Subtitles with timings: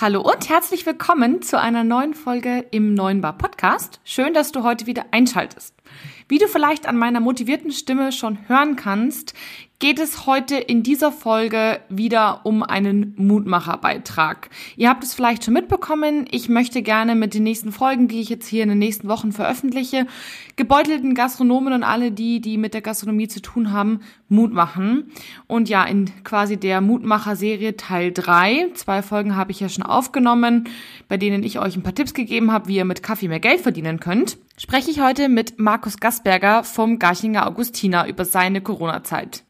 [0.00, 4.00] Hallo und herzlich willkommen zu einer neuen Folge im Neuen Bar Podcast.
[4.02, 5.74] Schön, dass du heute wieder einschaltest.
[6.28, 9.34] Wie du vielleicht an meiner motivierten Stimme schon hören kannst,
[9.80, 14.50] geht es heute in dieser Folge wieder um einen Mutmacherbeitrag.
[14.76, 18.28] Ihr habt es vielleicht schon mitbekommen, ich möchte gerne mit den nächsten Folgen, die ich
[18.28, 20.06] jetzt hier in den nächsten Wochen veröffentliche,
[20.56, 25.10] gebeutelten Gastronomen und alle die, die mit der Gastronomie zu tun haben, Mut machen.
[25.46, 30.68] Und ja, in quasi der Mutmacher-Serie Teil 3, zwei Folgen habe ich ja schon aufgenommen,
[31.08, 33.62] bei denen ich euch ein paar Tipps gegeben habe, wie ihr mit Kaffee mehr Geld
[33.62, 39.42] verdienen könnt, spreche ich heute mit Markus Gasberger vom Garchinger Augustiner über seine Corona-Zeit.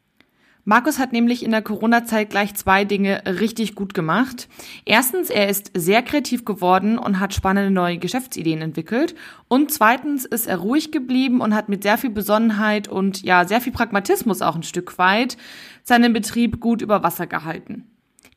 [0.63, 4.47] Markus hat nämlich in der Corona-Zeit gleich zwei Dinge richtig gut gemacht.
[4.85, 9.13] Erstens, er ist sehr kreativ geworden und hat spannende neue Geschäftsideen entwickelt.
[9.49, 13.59] Und zweitens ist er ruhig geblieben und hat mit sehr viel Besonnenheit und ja, sehr
[13.59, 15.35] viel Pragmatismus auch ein Stück weit
[15.83, 17.90] seinen Betrieb gut über Wasser gehalten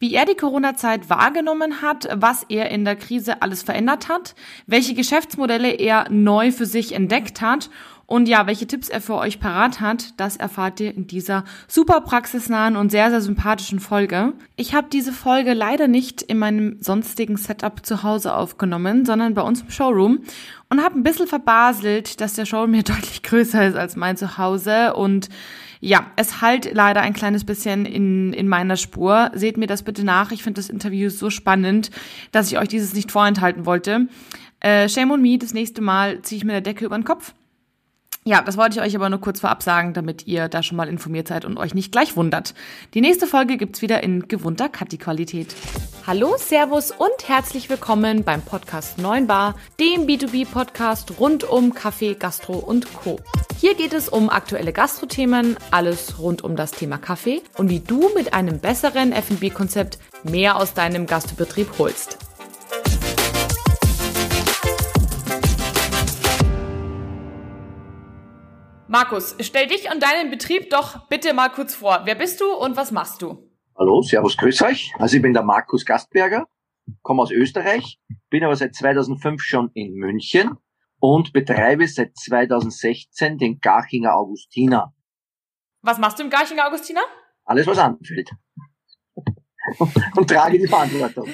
[0.04, 4.34] wie er die Corona-Zeit wahrgenommen hat, was er in der Krise alles verändert hat,
[4.66, 7.70] welche Geschäftsmodelle er neu für sich entdeckt hat
[8.06, 12.00] und ja, welche Tipps er für euch parat hat, das erfahrt ihr in dieser super
[12.02, 14.34] praxisnahen und sehr, sehr sympathischen Folge.
[14.56, 19.42] Ich habe diese Folge leider nicht in meinem sonstigen Setup zu Hause aufgenommen, sondern bei
[19.42, 20.20] uns im Showroom
[20.68, 24.94] und habe ein bisschen verbaselt, dass der Showroom hier deutlich größer ist als mein Zuhause
[24.94, 25.28] und
[25.80, 29.30] ja, es halt leider ein kleines bisschen in, in meiner Spur.
[29.34, 30.32] Seht mir das bitte nach.
[30.32, 31.90] Ich finde das Interview so spannend,
[32.32, 34.08] dass ich euch dieses nicht vorenthalten wollte.
[34.60, 37.34] Äh, shame on me, das nächste Mal ziehe ich mir eine Decke über den Kopf.
[38.26, 40.88] Ja, das wollte ich euch aber nur kurz vorab sagen, damit ihr da schon mal
[40.88, 42.54] informiert seid und euch nicht gleich wundert.
[42.94, 45.54] Die nächste Folge gibt's wieder in gewohnter Katti-Qualität.
[46.06, 52.54] Hallo, Servus und herzlich willkommen beim Podcast 9 Bar, dem B2B-Podcast rund um Kaffee, Gastro
[52.54, 53.20] und Co.
[53.60, 58.08] Hier geht es um aktuelle Gastrothemen, alles rund um das Thema Kaffee und wie du
[58.14, 62.16] mit einem besseren F&B-Konzept mehr aus deinem Gastbetrieb holst.
[68.86, 72.02] Markus, stell dich und deinen Betrieb doch bitte mal kurz vor.
[72.04, 73.50] Wer bist du und was machst du?
[73.78, 74.92] Hallo, Servus, grüß euch.
[74.98, 76.46] Also ich bin der Markus Gastberger,
[77.00, 77.98] komme aus Österreich,
[78.28, 80.58] bin aber seit 2005 schon in München
[81.00, 84.94] und betreibe seit 2016 den Garchinger Augustiner.
[85.80, 87.02] Was machst du im Garchinger Augustiner?
[87.46, 88.30] Alles, was anfällt.
[90.16, 91.28] und trage die Verantwortung.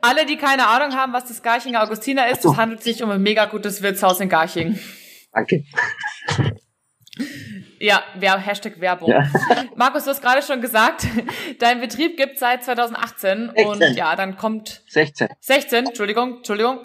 [0.00, 3.22] Alle, die keine Ahnung haben, was das Garchinger Augustiner ist, es handelt sich um ein
[3.22, 4.78] mega gutes Wirtshaus in Garching.
[5.32, 5.64] Danke.
[7.78, 9.10] Ja, wer, Hashtag Werbung.
[9.10, 9.26] Ja.
[9.76, 11.06] Markus, du hast gerade schon gesagt,
[11.58, 13.66] dein Betrieb gibt seit 2018 16.
[13.66, 15.28] und ja, dann kommt 16.
[15.40, 16.78] 16, Entschuldigung, Entschuldigung.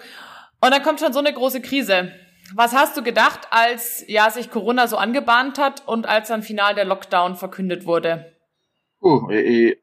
[0.59, 2.11] Und dann kommt schon so eine große Krise.
[2.55, 6.73] Was hast du gedacht, als ja sich Corona so angebahnt hat und als dann final
[6.75, 8.33] der Lockdown verkündet wurde?
[9.01, 9.29] Uh,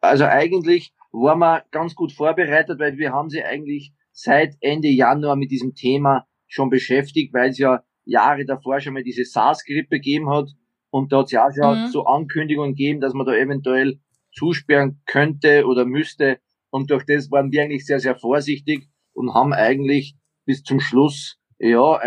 [0.01, 5.37] also eigentlich waren wir ganz gut vorbereitet, weil wir haben sie eigentlich seit Ende Januar
[5.37, 10.31] mit diesem Thema schon beschäftigt, weil es ja Jahre davor schon mal diese SARS-Grippe gegeben
[10.31, 10.51] hat.
[10.91, 11.87] Und da hat es ja auch schon mhm.
[11.89, 13.99] so Ankündigungen gegeben, dass man da eventuell
[14.33, 16.39] zusperren könnte oder müsste.
[16.71, 21.39] Und durch das waren wir eigentlich sehr, sehr vorsichtig und haben eigentlich bis zum Schluss,
[21.59, 22.01] ja,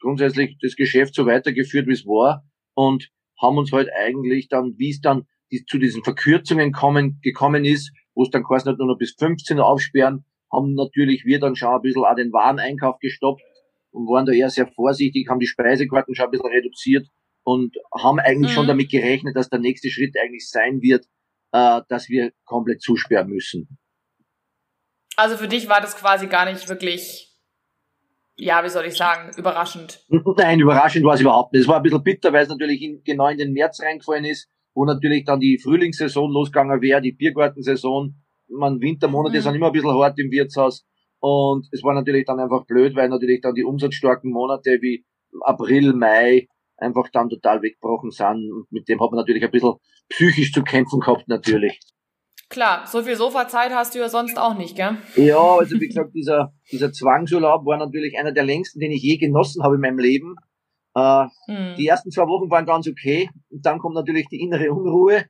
[0.00, 2.44] grundsätzlich das Geschäft so weitergeführt, wie es war.
[2.74, 3.10] Und
[3.40, 7.92] haben uns halt eigentlich dann, wie es dann die, zu diesen Verkürzungen kommen, gekommen ist,
[8.14, 11.56] wo es dann quasi nicht nur noch bis 15 Uhr aufsperren, haben natürlich wir dann
[11.56, 13.42] schon ein bisschen auch den Wareneinkauf gestoppt
[13.92, 17.06] und waren da eher sehr vorsichtig, haben die Speisekarten schon ein bisschen reduziert
[17.44, 18.54] und haben eigentlich mhm.
[18.54, 21.06] schon damit gerechnet, dass der nächste Schritt eigentlich sein wird,
[21.52, 23.78] äh, dass wir komplett zusperren müssen.
[25.16, 27.36] Also für dich war das quasi gar nicht wirklich,
[28.36, 30.04] ja, wie soll ich sagen, überraschend?
[30.36, 31.62] Nein, überraschend war es überhaupt nicht.
[31.62, 34.48] Es war ein bisschen bitter, weil es natürlich in, genau in den März reingefallen ist,
[34.74, 38.14] wo natürlich dann die Frühlingssaison losgegangen wäre, die Biergartensaison.
[38.48, 39.42] Man, Wintermonate mhm.
[39.42, 40.86] sind immer ein bisschen hart im Wirtshaus.
[41.22, 45.04] Und es war natürlich dann einfach blöd, weil natürlich dann die umsatzstarken Monate wie
[45.42, 48.50] April, Mai einfach dann total weggebrochen sind.
[48.52, 49.74] Und mit dem hat man natürlich ein bisschen
[50.08, 51.78] psychisch zu kämpfen gehabt, natürlich.
[52.48, 54.96] Klar, so viel Sofazeit hast du ja sonst auch nicht, gell?
[55.14, 59.16] Ja, also wie gesagt, dieser, dieser Zwangsurlaub war natürlich einer der längsten, den ich je
[59.16, 60.34] genossen habe in meinem Leben.
[60.96, 61.76] Äh, hm.
[61.78, 63.30] Die ersten zwei Wochen waren ganz okay.
[63.48, 65.26] Und dann kommt natürlich die innere Unruhe.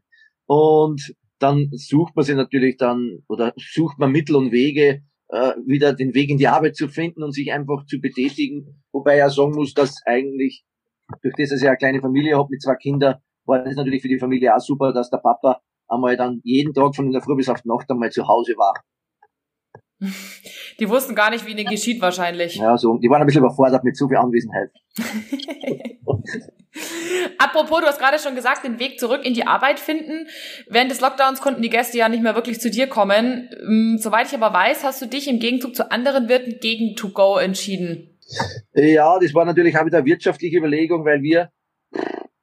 [0.47, 5.94] Und dann sucht man sich natürlich dann, oder sucht man Mittel und Wege, äh, wieder
[5.94, 8.82] den Weg in die Arbeit zu finden und sich einfach zu betätigen.
[8.93, 10.64] Wobei er sagen muss, dass eigentlich,
[11.23, 14.08] durch das, dass ich eine kleine Familie habe mit zwei Kindern, war das natürlich für
[14.08, 17.34] die Familie auch super, dass der Papa einmal dann jeden Tag von in der Früh
[17.34, 18.75] bis auf die Nacht einmal zu Hause war.
[20.81, 22.56] Die wussten gar nicht, wie ihnen geschieht wahrscheinlich.
[22.56, 22.99] Ja, so.
[22.99, 24.70] Die waren ein bisschen überfordert mit so viel Anwesenheit.
[27.38, 30.26] Apropos, du hast gerade schon gesagt, den Weg zurück in die Arbeit finden.
[30.69, 33.50] Während des Lockdowns konnten die Gäste ja nicht mehr wirklich zu dir kommen.
[33.62, 37.10] Ähm, soweit ich aber weiß, hast du dich im Gegenzug zu anderen Wirten gegen To
[37.10, 38.19] Go entschieden.
[38.75, 41.50] Ja, das war natürlich auch wieder eine wirtschaftliche Überlegung, weil wir,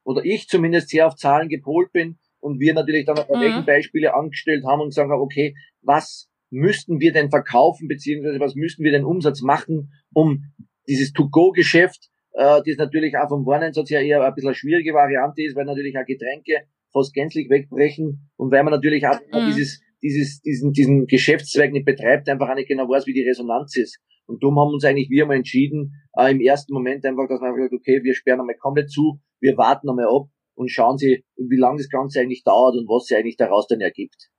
[0.04, 3.66] oder ich zumindest sehr auf Zahlen gepolt bin und wir natürlich dann auch mhm.
[3.66, 8.92] Beispiele angestellt haben und haben, okay, was müssten wir denn verkaufen, beziehungsweise was müssten wir
[8.92, 10.44] denn Umsatz machen, um
[10.88, 15.42] dieses To-Go-Geschäft, äh, das natürlich auch vom Wareneinsatz her eher ein bisschen eine schwierige Variante
[15.42, 19.46] ist, weil natürlich auch Getränke fast gänzlich wegbrechen und weil man natürlich auch mhm.
[19.46, 23.76] dieses, dieses, diesen, diesen Geschäftszweig nicht betreibt, einfach auch nicht genau weiß, wie die Resonanz
[23.76, 24.00] ist.
[24.26, 27.50] Und darum haben uns eigentlich wir mal entschieden, äh, im ersten Moment einfach, dass man
[27.50, 31.24] einfach sagt, okay, wir sperren einmal komplett zu, wir warten einmal ab und schauen sie,
[31.36, 34.30] wie lange das Ganze eigentlich dauert und was sich eigentlich daraus dann ergibt.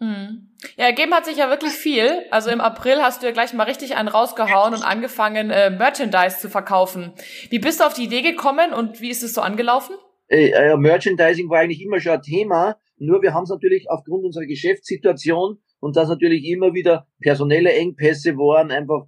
[0.00, 0.50] Mhm.
[0.76, 2.24] Ja, ergeben hat sich ja wirklich viel.
[2.30, 6.38] Also im April hast du ja gleich mal richtig einen rausgehauen und angefangen, äh, Merchandise
[6.38, 7.12] zu verkaufen.
[7.50, 9.96] Wie bist du auf die Idee gekommen und wie ist es so angelaufen?
[10.28, 14.24] Äh, äh, Merchandising war eigentlich immer schon ein Thema, nur wir haben es natürlich aufgrund
[14.24, 19.06] unserer Geschäftssituation und dass natürlich immer wieder personelle Engpässe waren, einfach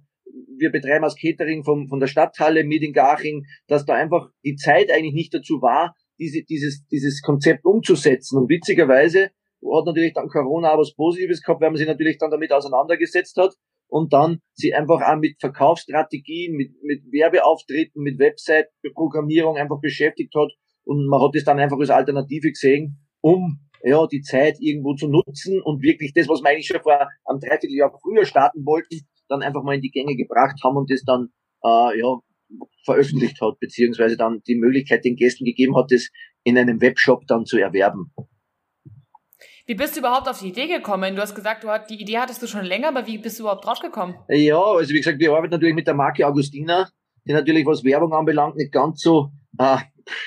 [0.57, 4.55] wir betreiben als Catering vom, von der Stadthalle mit in Garching, dass da einfach die
[4.55, 8.37] Zeit eigentlich nicht dazu war, diese, dieses, dieses Konzept umzusetzen.
[8.37, 12.31] Und witzigerweise hat natürlich dann Corona auch was Positives gehabt, weil man sich natürlich dann
[12.31, 13.55] damit auseinandergesetzt hat
[13.87, 20.51] und dann sie einfach auch mit Verkaufsstrategien, mit, mit Werbeauftritten, mit Website-Programmierung einfach beschäftigt hat
[20.83, 25.07] und man hat es dann einfach als Alternative gesehen, um ja, die Zeit irgendwo zu
[25.07, 29.41] nutzen und wirklich das, was wir eigentlich schon vor einem Dreivierteljahr früher starten wollten, dann
[29.41, 31.29] einfach mal in die Gänge gebracht haben und das dann
[31.63, 32.19] äh, ja,
[32.83, 36.09] veröffentlicht hat, beziehungsweise dann die Möglichkeit den Gästen gegeben hat, das
[36.43, 38.11] in einem Webshop dann zu erwerben.
[39.69, 41.15] Wie bist du überhaupt auf die Idee gekommen?
[41.15, 43.43] Du hast gesagt, du hat, die Idee hattest du schon länger, aber wie bist du
[43.43, 44.15] überhaupt drauf gekommen?
[44.27, 46.89] Ja, also wie gesagt, wir arbeiten natürlich mit der Marke Augustina,
[47.23, 49.29] die natürlich was Werbung anbelangt nicht ganz so
[49.59, 49.77] äh,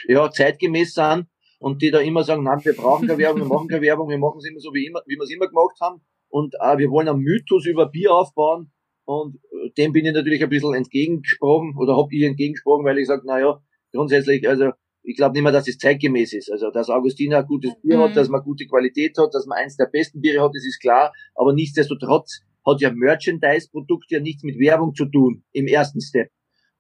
[0.07, 1.27] ja, zeitgemäß sind
[1.59, 4.19] und die da immer sagen, nein, wir brauchen keine Werbung, wir machen keine Werbung, wir
[4.19, 6.89] machen es immer so wie immer, wie wir es immer gemacht haben und äh, wir
[6.91, 8.71] wollen einen Mythos über Bier aufbauen
[9.07, 13.09] und äh, dem bin ich natürlich ein bisschen entgegengesprochen oder habe ich entgegengesprochen, weil ich
[13.09, 13.61] sage, naja,
[13.91, 14.71] grundsätzlich, also
[15.03, 16.51] ich glaube nicht mehr, dass es zeitgemäß ist.
[16.51, 18.03] Also, dass Augustina ein gutes Bier mhm.
[18.03, 20.81] hat, dass man gute Qualität hat, dass man eins der besten Biere hat, das ist
[20.81, 21.13] klar.
[21.35, 26.31] Aber nichtsdestotrotz hat ja Merchandise-Produkt ja nichts mit Werbung zu tun im ersten Step.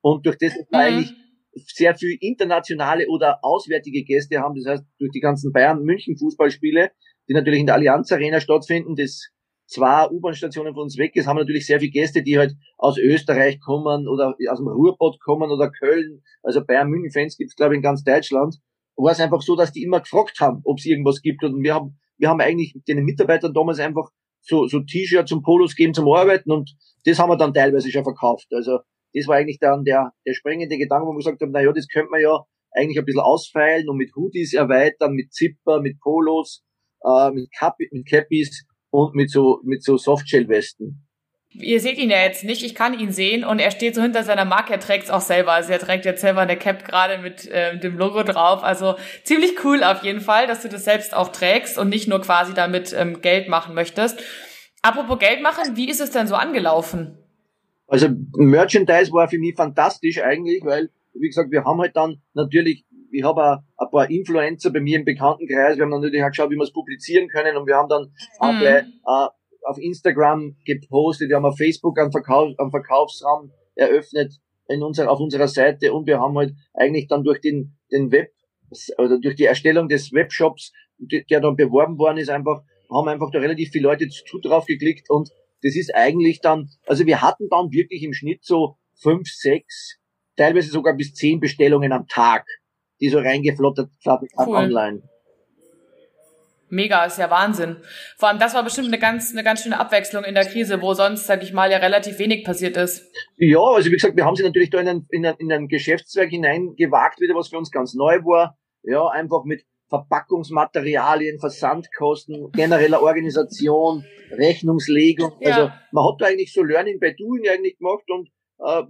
[0.00, 0.78] Und durch das, dass mhm.
[0.78, 1.12] eigentlich
[1.54, 6.90] sehr viel internationale oder auswärtige Gäste haben, das heißt, durch die ganzen Bayern-München-Fußballspiele,
[7.28, 9.28] die natürlich in der Allianz Arena stattfinden, das
[9.72, 12.98] zwei U-Bahn-Stationen von uns weg ist, haben wir natürlich sehr viele Gäste, die halt aus
[12.98, 16.22] Österreich kommen oder aus dem Ruhrpott kommen oder Köln.
[16.42, 18.56] Also Bayern München-Fans gibt es, glaube ich, in ganz Deutschland.
[18.96, 21.42] War es einfach so, dass die immer gefragt haben, ob es irgendwas gibt.
[21.42, 24.10] Und wir haben, wir haben eigentlich den Mitarbeitern damals einfach
[24.42, 26.74] so, so T-Shirts und Polos gegeben zum Arbeiten und
[27.04, 28.48] das haben wir dann teilweise schon verkauft.
[28.52, 28.80] Also
[29.14, 31.88] das war eigentlich dann der, der sprengende Gedanke, wo wir gesagt haben, na ja, das
[31.88, 36.64] könnte man ja eigentlich ein bisschen ausfeilen und mit Hoodies erweitern, mit Zipper, mit Polos,
[37.04, 41.02] äh, mit, Cap mit Cappies und mit so, mit so Softshell-Westen.
[41.54, 44.22] Ihr seht ihn ja jetzt nicht, ich kann ihn sehen und er steht so hinter
[44.22, 45.52] seiner Marke, er trägt es auch selber.
[45.52, 48.62] Also er trägt jetzt selber eine Cap gerade mit äh, dem Logo drauf.
[48.62, 52.20] Also ziemlich cool auf jeden Fall, dass du das selbst auch trägst und nicht nur
[52.22, 54.22] quasi damit ähm, Geld machen möchtest.
[54.80, 57.18] Apropos Geld machen, wie ist es denn so angelaufen?
[57.86, 62.84] Also Merchandise war für mich fantastisch eigentlich, weil, wie gesagt, wir haben halt dann natürlich
[63.12, 66.50] ich habe ein paar Influencer bei mir im Bekanntenkreis, wir haben dann natürlich auch geschaut,
[66.50, 67.56] wie wir es publizieren können.
[67.56, 68.58] Und wir haben dann auch mhm.
[68.58, 69.28] gleich, äh,
[69.64, 74.34] auf Instagram gepostet, wir haben auf Facebook einen, Verkauf, einen Verkaufsraum eröffnet
[74.68, 75.92] in unserer, auf unserer Seite.
[75.92, 78.32] Und wir haben halt eigentlich dann durch den, den Web
[78.98, 83.38] oder durch die Erstellung des Webshops, der dann beworben worden ist, einfach, haben einfach da
[83.38, 85.10] relativ viele Leute zu drauf geklickt.
[85.10, 85.30] Und
[85.62, 89.98] das ist eigentlich dann, also wir hatten dann wirklich im Schnitt so fünf, sechs,
[90.36, 92.46] teilweise sogar bis zehn Bestellungen am Tag
[93.02, 94.56] die so reingeflottert haben cool.
[94.56, 95.02] online.
[96.70, 97.76] Mega, ist ja Wahnsinn.
[98.16, 100.94] Vor allem, das war bestimmt eine ganz, eine ganz schöne Abwechslung in der Krise, wo
[100.94, 103.12] sonst, sag ich mal, ja relativ wenig passiert ist.
[103.36, 105.68] Ja, also wie gesagt, wir haben sie natürlich da in einen, in einen, in einen
[105.68, 108.56] Geschäftszweig hineingewagt, wieder was für uns ganz neu war.
[108.84, 115.32] Ja, einfach mit Verpackungsmaterialien, Versandkosten, genereller Organisation, Rechnungslegung.
[115.40, 115.50] Ja.
[115.50, 118.30] Also man hat da eigentlich so Learning by Doing eigentlich gemacht und
[118.60, 118.84] äh,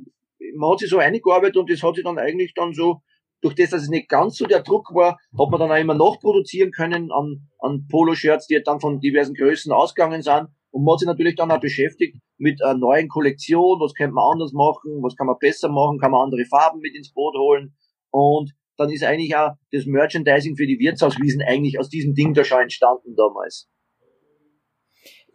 [0.55, 3.03] man hat sich so eingearbeitet und das hat sich dann eigentlich dann so
[3.43, 5.95] durch das, dass es nicht ganz so der Druck war, hat man dann auch immer
[5.95, 10.47] noch produzieren können an, an Poloshirts, die dann von diversen Größen ausgegangen sind.
[10.71, 14.33] Und man hat sich natürlich dann auch beschäftigt mit einer neuen Kollektion, was könnte man
[14.33, 17.75] anders machen, was kann man besser machen, kann man andere Farben mit ins Boot holen.
[18.11, 22.45] Und dann ist eigentlich auch das Merchandising für die Wirtshauswiesen eigentlich aus diesem Ding da
[22.45, 23.69] schon entstanden damals.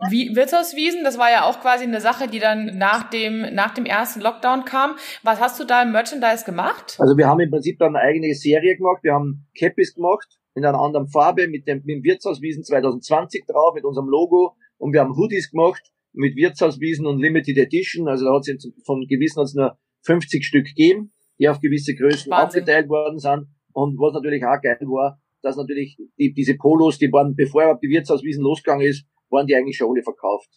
[0.10, 3.86] Wie Wirtshauswiesen, das war ja auch quasi eine Sache, die dann nach dem, nach dem
[3.86, 4.96] ersten Lockdown kam.
[5.24, 6.98] Was hast du da im Merchandise gemacht?
[7.00, 9.04] Also wir haben im Prinzip dann eine eigene Serie gemacht.
[9.04, 13.74] Wir haben Cappies gemacht in einer anderen Farbe mit dem, mit dem Wirtshauswiesen 2020 drauf,
[13.74, 14.56] mit unserem Logo.
[14.78, 15.82] Und wir haben Hoodies gemacht
[16.14, 18.08] mit Wirtshauswiesen und Limited Edition.
[18.08, 22.32] Also da hat es von gewissen hat's nur 50 Stück gegeben, die auf gewisse Größen
[22.32, 22.62] Wahnsinn.
[22.62, 23.48] aufgeteilt worden sind.
[23.74, 27.84] Und was natürlich auch geil war, dass natürlich die, diese Polos, die waren, bevor überhaupt
[27.84, 30.50] die Wirtshauswiesen losgegangen ist, waren die eigentlich schon alle verkauft.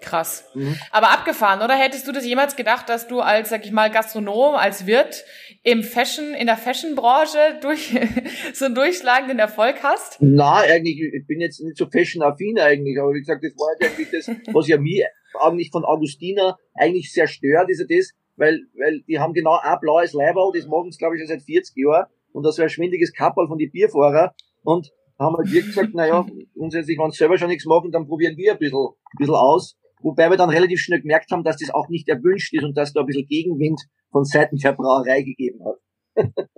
[0.00, 0.50] Krass.
[0.54, 0.76] Mhm.
[0.90, 1.74] Aber abgefahren, oder?
[1.74, 5.24] Hättest du das jemals gedacht, dass du als, sag ich mal, Gastronom, als Wirt
[5.62, 7.94] im Fashion, in der Fashionbranche durch,
[8.52, 10.18] so einen durchschlagenden Erfolg hast?
[10.20, 13.92] Na, eigentlich, ich bin jetzt nicht so fashion-affin eigentlich, aber wie gesagt, das war halt
[13.92, 15.06] eigentlich das, was ja mir
[15.40, 19.78] eigentlich von Augustina eigentlich sehr stört, ist ja das, weil, weil die haben genau ein
[19.80, 22.70] blaues Leiberl, das machen sie, glaube ich, schon seit 40 Jahren, und das wäre ein
[22.70, 27.38] schwindiges Kappel von die Bierfahrer, und haben halt wir gesagt, naja, grundsätzlich, wenn sie selber
[27.38, 29.76] schon nichts machen, dann probieren wir ein bisschen, ein bisschen aus.
[30.00, 32.92] Wobei wir dann relativ schnell gemerkt haben, dass das auch nicht erwünscht ist und dass
[32.92, 33.80] da ein bisschen Gegenwind
[34.10, 35.78] von Seiten der Brauerei gegeben hat.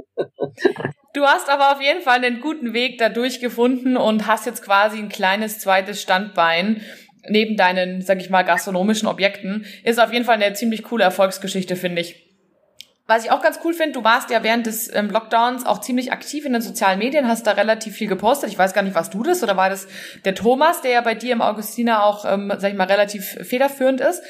[1.12, 4.98] Du hast aber auf jeden Fall einen guten Weg da durchgefunden und hast jetzt quasi
[4.98, 6.82] ein kleines zweites Standbein
[7.28, 9.64] neben deinen, sag ich mal, gastronomischen Objekten.
[9.82, 12.25] Ist auf jeden Fall eine ziemlich coole Erfolgsgeschichte, finde ich.
[13.06, 16.10] Was ich auch ganz cool finde, du warst ja während des ähm, Lockdowns auch ziemlich
[16.10, 18.50] aktiv in den sozialen Medien, hast da relativ viel gepostet.
[18.50, 19.86] Ich weiß gar nicht, was du das oder war das
[20.24, 24.00] der Thomas, der ja bei dir im Augustina auch, ähm, sag ich mal, relativ federführend
[24.00, 24.22] ist.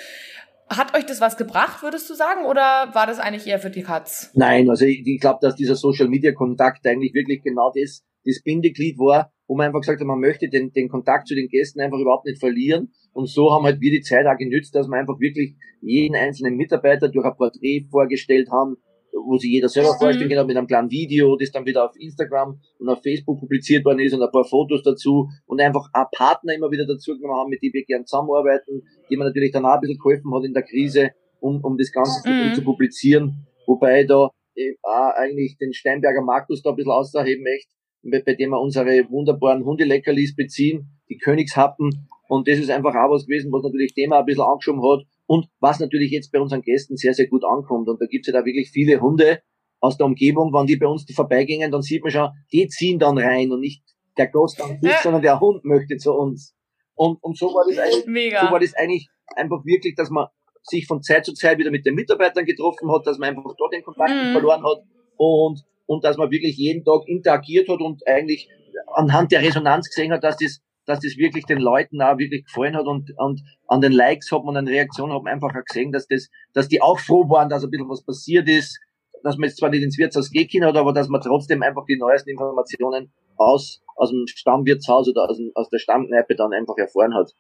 [0.69, 3.83] Hat euch das was gebracht, würdest du sagen, oder war das eigentlich eher für die
[3.83, 4.31] Katz?
[4.35, 8.43] Nein, also ich, ich glaube, dass dieser Social Media Kontakt eigentlich wirklich genau das, das
[8.43, 11.81] Bindeglied war, wo man einfach gesagt hat, man möchte den, den Kontakt zu den Gästen
[11.81, 12.93] einfach überhaupt nicht verlieren.
[13.17, 16.55] Und so haben halt wir die Zeit auch genützt, dass wir einfach wirklich jeden einzelnen
[16.55, 18.77] Mitarbeiter durch ein Porträt vorgestellt haben,
[19.11, 19.99] wo sich jeder selber mhm.
[19.99, 23.87] vorstellen kann, mit einem kleinen Video, das dann wieder auf Instagram und auf Facebook publiziert
[23.87, 27.41] worden ist und ein paar Fotos dazu und einfach ein Partner immer wieder dazu genommen
[27.41, 30.45] haben, mit dem wir gern zusammenarbeiten, die man natürlich dann auch ein bisschen geholfen hat
[30.45, 32.55] in der Krise, um, um das Ganze mhm.
[32.55, 33.47] zu publizieren.
[33.67, 38.51] Wobei da äh, auch eigentlich den Steinberger Markus da ein bisschen ausheben möchte, bei dem
[38.51, 42.09] wir unsere wunderbaren Hundeleckerlis beziehen, die Königshappen.
[42.29, 45.49] Und das ist einfach auch was gewesen, was natürlich Thema ein bisschen angeschoben hat und
[45.61, 47.89] was natürlich jetzt bei unseren Gästen sehr, sehr gut ankommt.
[47.89, 49.41] Und da gibt's ja da wirklich viele Hunde
[49.81, 53.19] aus der Umgebung, wenn die bei uns vorbeigingen, dann sieht man schon, die ziehen dann
[53.19, 53.83] rein und nicht
[54.17, 54.99] der Gast an sich, ja.
[55.03, 56.55] sondern der Hund möchte zu uns.
[56.95, 58.47] Und, und so war das eigentlich, Mega.
[58.47, 60.27] so war das eigentlich einfach wirklich, dass man
[60.63, 63.73] sich von Zeit zu Zeit wieder mit den Mitarbeitern getroffen hat, dass man einfach dort
[63.75, 64.33] den Kontakt mhm.
[64.33, 64.83] verloren hat
[65.17, 68.49] und und dass man wirklich jeden Tag interagiert hat und eigentlich
[68.95, 72.77] anhand der Resonanz gesehen hat, dass das, dass das wirklich den Leuten auch wirklich gefallen
[72.77, 75.93] hat und, und an den Likes hat man, an Reaktionen hat man einfach auch gesehen,
[75.93, 78.81] dass das, dass die auch froh waren, dass ein bisschen was passiert ist,
[79.23, 81.99] dass man jetzt zwar nicht ins Wirtshaus gehen hat, aber dass man trotzdem einfach die
[81.99, 87.33] neuesten Informationen aus, aus dem Stammwirtshaus oder aus, aus der Stammkneipe dann einfach erfahren hat.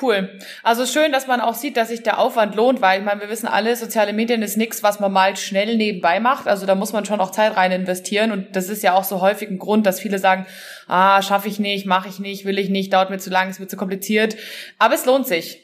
[0.00, 0.38] Cool.
[0.62, 3.28] Also schön, dass man auch sieht, dass sich der Aufwand lohnt, weil ich meine, wir
[3.28, 6.48] wissen alle, soziale Medien ist nichts, was man mal schnell nebenbei macht.
[6.48, 9.20] Also da muss man schon auch Zeit rein investieren und das ist ja auch so
[9.20, 10.46] häufig ein Grund, dass viele sagen,
[10.88, 13.60] ah, schaffe ich nicht, mache ich nicht, will ich nicht, dauert mir zu lang, es
[13.60, 14.36] wird zu kompliziert.
[14.78, 15.60] Aber es lohnt sich.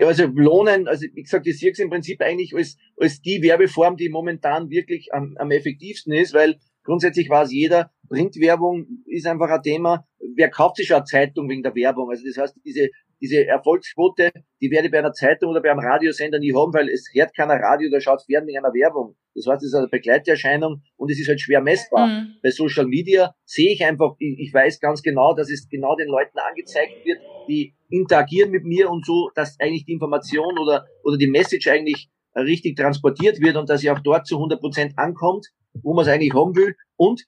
[0.00, 3.96] Also lohnen, also wie gesagt, ich sehe es im Prinzip eigentlich als, als die Werbeform,
[3.96, 9.62] die momentan wirklich am, am effektivsten ist, weil grundsätzlich weiß jeder, Printwerbung ist einfach ein
[9.62, 10.06] Thema.
[10.36, 12.10] Wer kauft sich schon eine Zeitung wegen der Werbung?
[12.10, 12.90] Also das heißt, diese
[13.22, 16.88] diese Erfolgsquote, die werde ich bei einer Zeitung oder bei einem Radiosender nie haben, weil
[16.88, 19.14] es hört keiner Radio oder schaut fern wegen einer Werbung.
[19.34, 22.08] Das heißt, es ist eine Begleiterscheinung und es ist halt schwer messbar.
[22.08, 22.34] Mhm.
[22.42, 26.38] Bei Social Media sehe ich einfach, ich weiß ganz genau, dass es genau den Leuten
[26.38, 31.28] angezeigt wird, die interagieren mit mir und so, dass eigentlich die Information oder, oder die
[31.28, 35.46] Message eigentlich richtig transportiert wird und dass sie auch dort zu 100 Prozent ankommt,
[35.82, 36.74] wo man es eigentlich haben will.
[36.96, 37.24] Und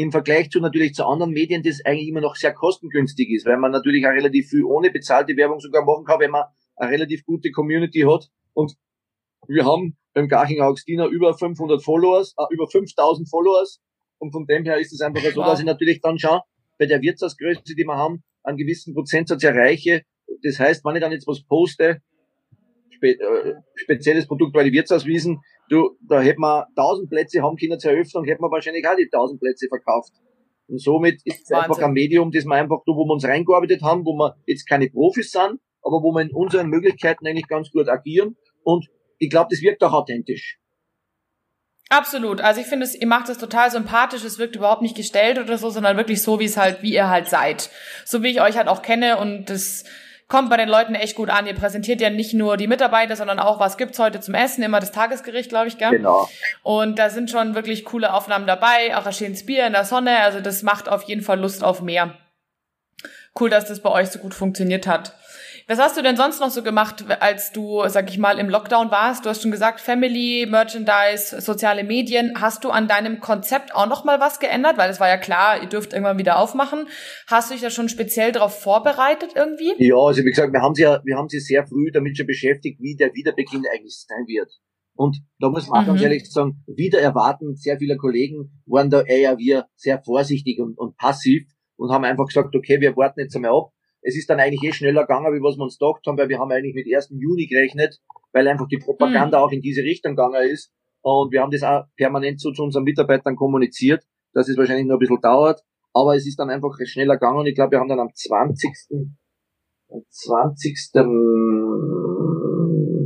[0.00, 3.58] im Vergleich zu natürlich zu anderen Medien, das eigentlich immer noch sehr kostengünstig ist, weil
[3.58, 6.44] man natürlich auch relativ viel ohne bezahlte Werbung sogar machen kann, wenn man
[6.76, 8.30] eine relativ gute Community hat.
[8.54, 8.76] Und
[9.46, 13.82] wir haben beim Garching Augustiner über 500 Followers, äh, über 5000 Followers.
[14.16, 16.40] Und von dem her ist es einfach so, dass ich natürlich dann schon
[16.78, 20.04] bei der Wirtshausgröße, die wir haben, einen gewissen Prozentsatz erreiche.
[20.42, 22.00] Das heißt, wenn ich dann jetzt was poste,
[23.00, 25.40] spe äh, spezielles Produkt bei den Wirtshauswiesen,
[25.70, 29.08] du, da hätten wir 1000 Plätze haben können zur Eröffnung, hätten wir wahrscheinlich auch die
[29.10, 30.12] 1000 Plätze verkauft.
[30.68, 34.04] Und somit ist es einfach ein Medium, das wir einfach, wo wir uns reingearbeitet haben,
[34.04, 37.88] wo wir jetzt keine Profis sind, aber wo wir in unseren Möglichkeiten eigentlich ganz gut
[37.88, 38.36] agieren.
[38.62, 38.86] Und
[39.18, 40.58] ich glaube, das wirkt auch authentisch.
[41.88, 42.40] Absolut.
[42.40, 44.22] Also ich finde, es, ihr macht es total sympathisch.
[44.22, 47.08] Es wirkt überhaupt nicht gestellt oder so, sondern wirklich so, wie es halt, wie ihr
[47.08, 47.68] halt seid.
[48.04, 49.84] So wie ich euch halt auch kenne und das,
[50.30, 51.46] kommt bei den Leuten echt gut an.
[51.46, 54.80] Ihr präsentiert ja nicht nur die Mitarbeiter, sondern auch, was gibt's heute zum Essen, immer
[54.80, 55.90] das Tagesgericht, glaube ich, gell?
[55.90, 56.26] Genau.
[56.62, 60.20] Und da sind schon wirklich coole Aufnahmen dabei, auch ein schönes Bier in der Sonne,
[60.20, 62.14] also das macht auf jeden Fall Lust auf mehr.
[63.38, 65.14] cool, dass das bei euch so gut funktioniert hat.
[65.70, 68.90] Was hast du denn sonst noch so gemacht, als du, sag ich mal, im Lockdown
[68.90, 69.24] warst?
[69.24, 72.32] Du hast schon gesagt, Family, Merchandise, soziale Medien.
[72.40, 74.78] Hast du an deinem Konzept auch noch mal was geändert?
[74.78, 76.88] Weil es war ja klar, ihr dürft irgendwann wieder aufmachen.
[77.28, 79.72] Hast du dich da schon speziell darauf vorbereitet irgendwie?
[79.78, 82.26] Ja, also wie gesagt, wir haben sie ja, wir haben sie sehr früh damit schon
[82.26, 84.50] beschäftigt, wie der Wiederbeginn eigentlich sein wird.
[84.96, 85.86] Und da muss man mhm.
[85.86, 90.76] ganz ehrlich sagen, wieder erwarten, sehr viele Kollegen waren da eher wir sehr vorsichtig und,
[90.76, 91.44] und passiv
[91.76, 93.70] und haben einfach gesagt, okay, wir warten jetzt einmal ab
[94.02, 96.38] es ist dann eigentlich eh schneller gegangen, wie was wir uns gedacht haben, weil wir
[96.38, 97.10] haben eigentlich mit 1.
[97.10, 97.98] Juni gerechnet,
[98.32, 99.44] weil einfach die Propaganda mhm.
[99.44, 100.72] auch in diese Richtung gegangen ist.
[101.02, 104.96] Und wir haben das auch permanent so zu unseren Mitarbeitern kommuniziert, dass es wahrscheinlich noch
[104.96, 105.60] ein bisschen dauert.
[105.92, 108.70] Aber es ist dann einfach schneller gegangen und ich glaube, wir haben dann am 20.
[109.88, 110.92] Am 20.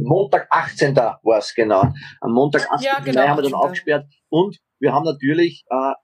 [0.07, 0.95] Montag 18.
[0.95, 1.83] war es genau.
[2.21, 2.87] Am Montag 18.
[2.87, 5.95] Ja, genau, Mai haben wir dann aufgesperrt und wir haben natürlich äh,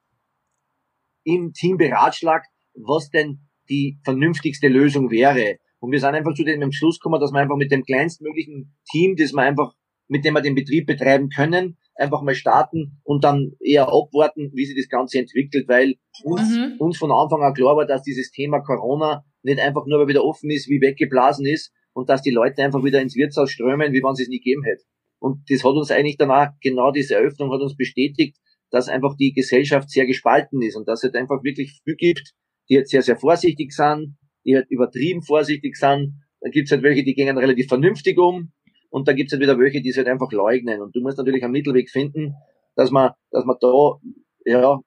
[1.24, 5.56] im Team beratschlagt, was denn die vernünftigste Lösung wäre.
[5.78, 9.16] Und wir sind einfach zu dem Schluss gekommen, dass wir einfach mit dem kleinstmöglichen Team,
[9.16, 9.72] das wir einfach,
[10.08, 14.66] mit dem wir den Betrieb betreiben können, einfach mal starten und dann eher abwarten, wie
[14.66, 16.76] sich das Ganze entwickelt, weil uns, mhm.
[16.78, 20.50] uns von Anfang an klar war, dass dieses Thema Corona nicht einfach nur, wieder offen
[20.50, 24.12] ist, wie weggeblasen ist und dass die Leute einfach wieder ins Wirtshaus strömen, wie wenn
[24.12, 24.84] es es nie gegeben hätte.
[25.18, 28.36] Und das hat uns eigentlich danach, genau diese Eröffnung hat uns bestätigt,
[28.70, 32.34] dass einfach die Gesellschaft sehr gespalten ist und dass es einfach wirklich viel gibt,
[32.70, 36.14] die jetzt sehr, sehr vorsichtig sind, die halt übertrieben vorsichtig sind.
[36.40, 38.52] Dann gibt's halt welche, die gehen relativ vernünftig um.
[38.88, 40.80] Und dann gibt's halt wieder welche, die es halt einfach leugnen.
[40.80, 42.34] Und du musst natürlich einen Mittelweg finden,
[42.76, 43.98] dass man, dass man da,
[44.46, 44.80] ja,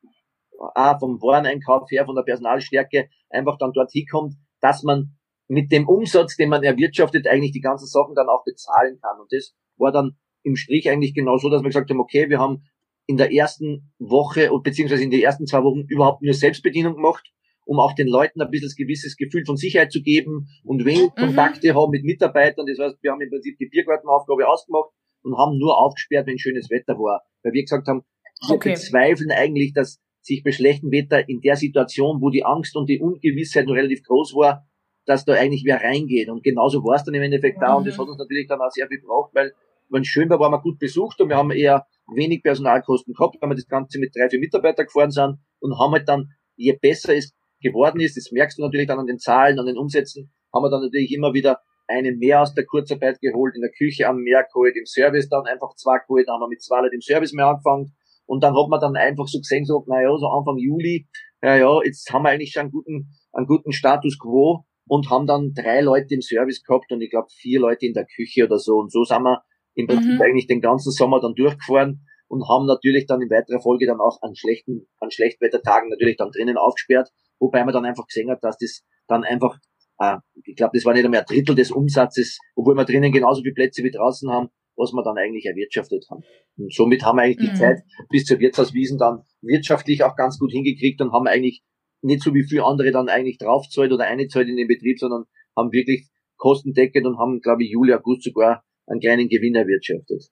[0.58, 5.88] auch vom Wareneinkauf her, von der Personalstärke, einfach dann dort hinkommt, dass man mit dem
[5.88, 9.20] Umsatz, den man erwirtschaftet, eigentlich die ganzen Sachen dann auch bezahlen kann.
[9.20, 12.40] Und das war dann im Strich eigentlich genau so, dass wir gesagt haben, okay, wir
[12.40, 12.64] haben
[13.06, 17.34] in der ersten Woche, beziehungsweise in den ersten zwei Wochen überhaupt nur Selbstbedienung gemacht
[17.66, 21.12] um auch den Leuten ein bisschen ein gewisses Gefühl von Sicherheit zu geben und wenig
[21.16, 21.28] mhm.
[21.28, 22.66] Kontakte haben mit Mitarbeitern.
[22.66, 24.90] Das heißt, wir haben im Prinzip die Biergartenaufgabe ausgemacht
[25.24, 27.24] und haben nur aufgesperrt, wenn schönes Wetter war.
[27.44, 28.04] Weil wir gesagt haben,
[28.48, 28.72] wir okay.
[28.72, 33.00] bezweifeln eigentlich, dass sich bei schlechtem Wetter in der Situation, wo die Angst und die
[33.00, 34.66] Ungewissheit noch relativ groß war,
[35.06, 36.30] dass da eigentlich wer reingeht.
[36.30, 37.76] Und genauso war es dann im Endeffekt da.
[37.76, 38.02] Und das mhm.
[38.02, 39.54] hat uns natürlich dann auch sehr viel gebraucht, weil
[39.90, 41.86] wenn schön war, waren wir gut besucht und wir haben eher
[42.16, 45.92] wenig Personalkosten gehabt, weil wir das Ganze mit drei, vier Mitarbeitern gefahren sind und haben
[45.92, 49.58] halt dann, je besser es geworden ist, das merkst du natürlich dann an den Zahlen,
[49.60, 53.56] an den Umsätzen, haben wir dann natürlich immer wieder einen mehr aus der Kurzarbeit geholt,
[53.56, 56.50] in der Küche am mehr geholt, im Service dann einfach zwei geholt, dann haben wir
[56.50, 57.94] mit zwei Leuten im Service mehr angefangen.
[58.26, 61.08] Und dann hat man dann einfach so gesehen, so, naja, so Anfang Juli,
[61.42, 65.28] ja, ja, jetzt haben wir eigentlich schon einen guten, einen guten Status quo und haben
[65.28, 68.60] dann drei Leute im Service gehabt und ich glaube vier Leute in der Küche oder
[68.60, 68.78] so.
[68.78, 69.44] Und so sind wir
[69.76, 70.22] im Prinzip mhm.
[70.22, 74.22] eigentlich den ganzen Sommer dann durchgefahren und haben natürlich dann in weiterer Folge dann auch
[74.22, 77.10] an schlechten, an Schlechtwettertagen natürlich dann drinnen aufgesperrt
[77.44, 79.58] wobei man dann einfach gesehen hat, dass das dann einfach,
[80.00, 83.42] äh, ich glaube, das war nicht einmal ein Drittel des Umsatzes, obwohl wir drinnen genauso
[83.42, 86.24] viele Plätze wie draußen haben, was wir dann eigentlich erwirtschaftet haben.
[86.58, 87.54] Und somit haben wir eigentlich mhm.
[87.54, 91.64] die Zeit bis zur Wirtshauswiesen dann wirtschaftlich auch ganz gut hingekriegt und haben eigentlich
[92.02, 95.26] nicht so wie viele andere dann eigentlich draufzahlt oder eingezahlt in den Betrieb, sondern
[95.56, 100.30] haben wirklich kostendeckend und haben, glaube ich, Juli, August sogar einen kleinen Gewinn erwirtschaftet.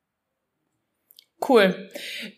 [1.48, 1.90] Cool.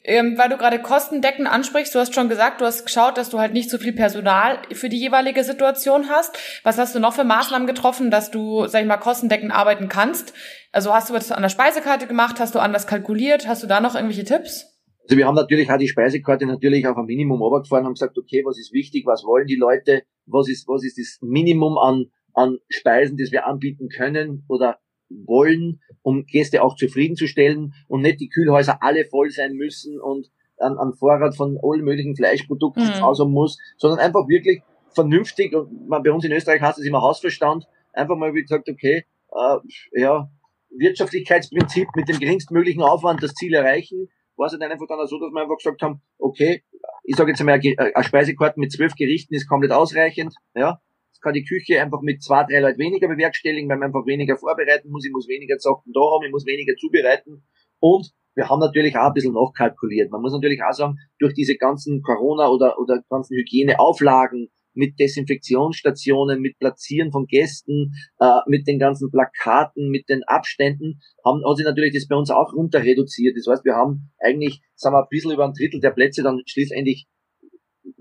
[0.06, 3.38] Ähm, weil du gerade Kostendecken ansprichst, du hast schon gesagt, du hast geschaut, dass du
[3.38, 6.38] halt nicht so viel Personal für die jeweilige Situation hast.
[6.64, 10.34] Was hast du noch für Maßnahmen getroffen, dass du, sag ich mal, Kostendecken arbeiten kannst?
[10.72, 12.40] Also hast du das an der Speisekarte gemacht?
[12.40, 13.46] Hast du anders kalkuliert?
[13.46, 14.74] Hast du da noch irgendwelche Tipps?
[15.04, 18.18] Also wir haben natürlich auch die Speisekarte natürlich auf ein Minimum runtergefahren und haben gesagt,
[18.18, 22.06] okay, was ist wichtig, was wollen die Leute, was ist, was ist das Minimum an,
[22.34, 24.80] an Speisen, das wir anbieten können oder
[25.26, 30.78] wollen, um Gäste auch zufriedenzustellen und nicht die Kühlhäuser alle voll sein müssen und an,
[30.78, 33.02] an Vorrat von allen möglichen Fleischprodukten mhm.
[33.02, 34.62] haben muss, sondern einfach wirklich
[34.94, 38.70] vernünftig und man, bei uns in Österreich heißt es immer Hausverstand, einfach mal wie gesagt,
[38.70, 39.58] okay, äh,
[40.00, 40.30] ja,
[40.76, 45.32] Wirtschaftlichkeitsprinzip mit dem geringstmöglichen Aufwand das Ziel erreichen, war es dann einfach dann so, dass
[45.32, 46.64] wir einfach gesagt haben, okay,
[47.04, 50.80] ich sage jetzt einmal, eine Speisekarte mit zwölf Gerichten ist komplett ausreichend, ja,
[51.24, 54.90] kann die Küche einfach mit zwei, drei Leuten weniger bewerkstelligen, weil man einfach weniger vorbereiten
[54.92, 57.44] muss, ich muss weniger Zocken da haben, ich muss weniger zubereiten.
[57.80, 60.12] Und wir haben natürlich auch ein bisschen nachkalkuliert.
[60.12, 66.42] Man muss natürlich auch sagen, durch diese ganzen Corona- oder, oder ganzen Hygieneauflagen, mit Desinfektionsstationen,
[66.42, 71.66] mit Platzieren von Gästen, äh, mit den ganzen Plakaten, mit den Abständen, haben, hat sich
[71.66, 73.38] natürlich das bei uns auch runter reduziert.
[73.38, 76.42] Das heißt, wir haben eigentlich, sagen wir, ein bisschen über ein Drittel der Plätze dann
[76.46, 76.78] schließlich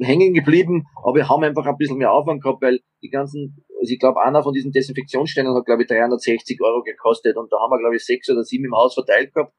[0.04, 3.92] hängen geblieben, aber wir haben einfach ein bisschen mehr Aufwand gehabt, weil die ganzen, also
[3.92, 7.70] ich glaube, einer von diesen Desinfektionssteinen hat, glaube ich, 360 Euro gekostet und da haben
[7.70, 9.52] wir, glaube ich, sechs oder sieben im Haus verteilt gehabt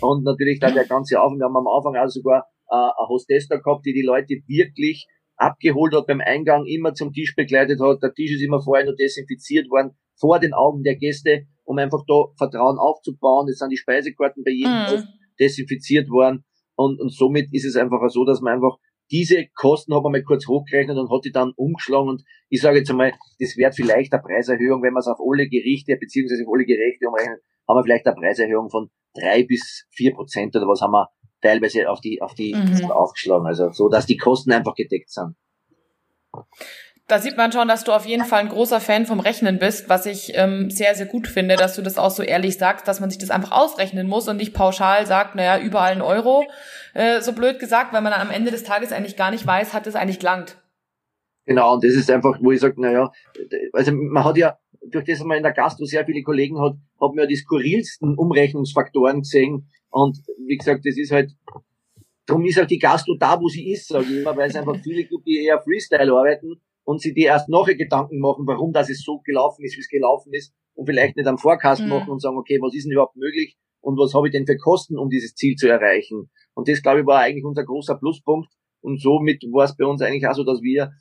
[0.00, 3.48] und natürlich dann der ganze Aufwand, wir haben am Anfang auch sogar äh, eine Hostess
[3.48, 5.06] da gehabt, die die Leute wirklich
[5.36, 8.02] abgeholt hat beim Eingang, immer zum Tisch begleitet hat.
[8.02, 12.02] Der Tisch ist immer vorher nur desinfiziert worden, vor den Augen der Gäste, um einfach
[12.06, 13.48] da Vertrauen aufzubauen.
[13.48, 15.08] Es sind die Speisekarten bei jedem mhm.
[15.38, 16.44] desinfiziert worden.
[16.74, 18.76] Und, und somit ist es einfach so, dass man einfach
[19.10, 22.78] diese Kosten hat man mal kurz hochgerechnet und hat die dann umgeschlagen und ich sage
[22.78, 26.52] jetzt einmal, das wäre vielleicht eine Preiserhöhung, wenn man es auf alle Gerichte beziehungsweise auf
[26.52, 30.80] alle Gerechte umrechnet, haben wir vielleicht eine Preiserhöhung von drei bis vier Prozent oder was
[30.80, 31.08] haben wir
[31.40, 32.90] teilweise auf die auf die mhm.
[32.90, 35.36] aufgeschlagen, also so, dass die Kosten einfach gedeckt sind.
[37.08, 39.88] Da sieht man schon, dass du auf jeden Fall ein großer Fan vom Rechnen bist,
[39.88, 42.98] was ich ähm, sehr, sehr gut finde, dass du das auch so ehrlich sagst, dass
[42.98, 46.44] man sich das einfach ausrechnen muss und nicht pauschal sagt, naja, überall ein Euro,
[46.94, 49.72] äh, so blöd gesagt, weil man dann am Ende des Tages eigentlich gar nicht weiß,
[49.72, 50.60] hat es eigentlich gelangt.
[51.44, 53.12] Genau, und das ist einfach, wo ich sage, naja,
[53.72, 54.58] also man hat ja,
[54.90, 58.18] durch das man in der Gastro sehr viele Kollegen hat, hat man ja die skurrilsten
[58.18, 59.68] Umrechnungsfaktoren gesehen.
[59.90, 61.30] Und wie gesagt, das ist halt,
[62.26, 64.76] darum ist halt die Gastro da, wo sie ist, sage ich immer, weil es einfach
[64.82, 68.88] viele gibt, die eher Freestyle arbeiten und sie dir erst nachher Gedanken machen, warum das
[68.88, 71.88] es so gelaufen ist, wie es gelaufen ist und vielleicht nicht am Forecast mhm.
[71.88, 74.56] machen und sagen, okay, was ist denn überhaupt möglich und was habe ich denn für
[74.56, 76.30] Kosten, um dieses Ziel zu erreichen.
[76.54, 78.48] Und das, glaube ich, war eigentlich unser großer Pluspunkt
[78.80, 80.92] und somit war es bei uns eigentlich auch so, dass wir,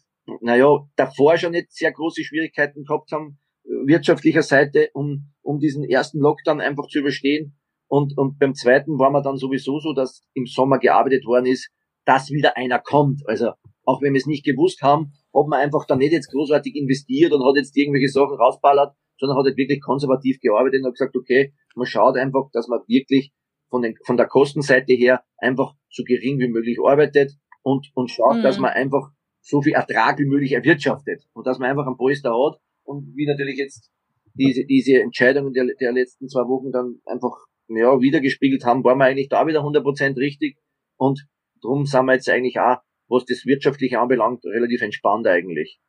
[0.41, 3.37] naja, davor schon nicht sehr große Schwierigkeiten gehabt haben,
[3.85, 7.57] wirtschaftlicher Seite, um, um diesen ersten Lockdown einfach zu überstehen.
[7.87, 11.69] Und, und beim zweiten war man dann sowieso so, dass im Sommer gearbeitet worden ist,
[12.05, 13.21] dass wieder einer kommt.
[13.27, 13.51] Also
[13.83, 17.33] auch wenn wir es nicht gewusst haben, hat man einfach da nicht jetzt großartig investiert
[17.33, 21.15] und hat jetzt irgendwelche Sachen rausballert, sondern hat halt wirklich konservativ gearbeitet und hat gesagt,
[21.15, 23.33] okay, man schaut einfach, dass man wirklich
[23.69, 28.37] von, den, von der Kostenseite her einfach so gering wie möglich arbeitet und, und schaut,
[28.37, 28.43] mhm.
[28.43, 29.09] dass man einfach
[29.41, 33.25] so viel Ertrag wie möglich erwirtschaftet und dass man einfach ein Polster hat und wie
[33.25, 33.91] natürlich jetzt
[34.33, 39.05] diese, diese Entscheidungen der, der letzten zwei Wochen dann einfach ja, wiedergespiegelt haben, waren wir
[39.05, 40.57] eigentlich da wieder 100% richtig
[40.97, 41.27] und
[41.61, 45.79] drum sind wir jetzt eigentlich auch was das Wirtschaftliche anbelangt, relativ entspannt eigentlich.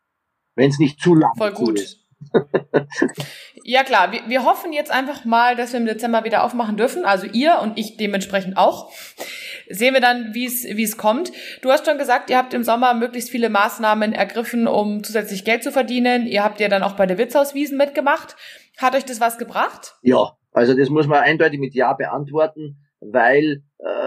[0.55, 1.81] Wenn es nicht zu lang Voll gut.
[1.81, 2.07] ist.
[3.64, 7.05] ja klar, wir, wir hoffen jetzt einfach mal, dass wir im Dezember wieder aufmachen dürfen.
[7.05, 8.90] Also ihr und ich dementsprechend auch.
[9.68, 11.33] Sehen wir dann, wie es wie es kommt.
[11.61, 15.64] Du hast schon gesagt, ihr habt im Sommer möglichst viele Maßnahmen ergriffen, um zusätzlich Geld
[15.64, 16.26] zu verdienen.
[16.26, 18.37] Ihr habt ja dann auch bei der Witzhauswiesen mitgemacht.
[18.79, 19.96] Hat euch das was gebracht?
[20.02, 24.06] Ja, also das muss man eindeutig mit Ja beantworten, weil äh,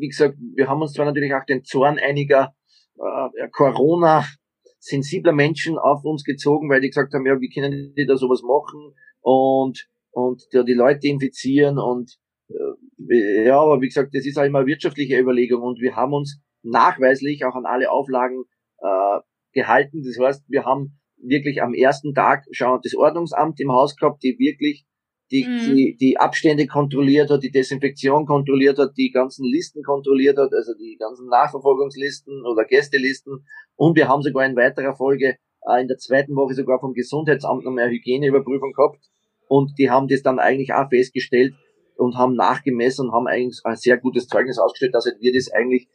[0.00, 2.54] wie gesagt, wir haben uns zwar natürlich auch den Zorn einiger
[2.96, 8.16] äh, Corona-sensibler Menschen auf uns gezogen, weil die gesagt haben, ja, wie können die da
[8.16, 14.26] sowas machen und, und ja, die Leute infizieren und äh, ja, aber wie gesagt, das
[14.26, 18.44] ist auch immer eine wirtschaftliche Überlegung und wir haben uns nachweislich auch an alle Auflagen
[18.78, 19.20] äh,
[19.52, 20.02] gehalten.
[20.02, 24.38] Das heißt, wir haben wirklich am ersten Tag schon das Ordnungsamt im Haus gehabt, die
[24.38, 24.86] wirklich
[25.30, 25.74] die, mhm.
[25.74, 30.72] die, die Abstände kontrolliert hat, die Desinfektion kontrolliert hat, die ganzen Listen kontrolliert hat, also
[30.74, 33.44] die ganzen Nachverfolgungslisten oder Gästelisten.
[33.76, 35.36] Und wir haben sogar in weiterer Folge
[35.66, 39.00] äh, in der zweiten Woche sogar vom Gesundheitsamt noch mehr Hygieneüberprüfung gehabt.
[39.48, 41.54] Und die haben das dann eigentlich auch festgestellt
[41.96, 45.88] und haben nachgemessen und haben eigentlich ein sehr gutes Zeugnis ausgestellt, dass wir das eigentlich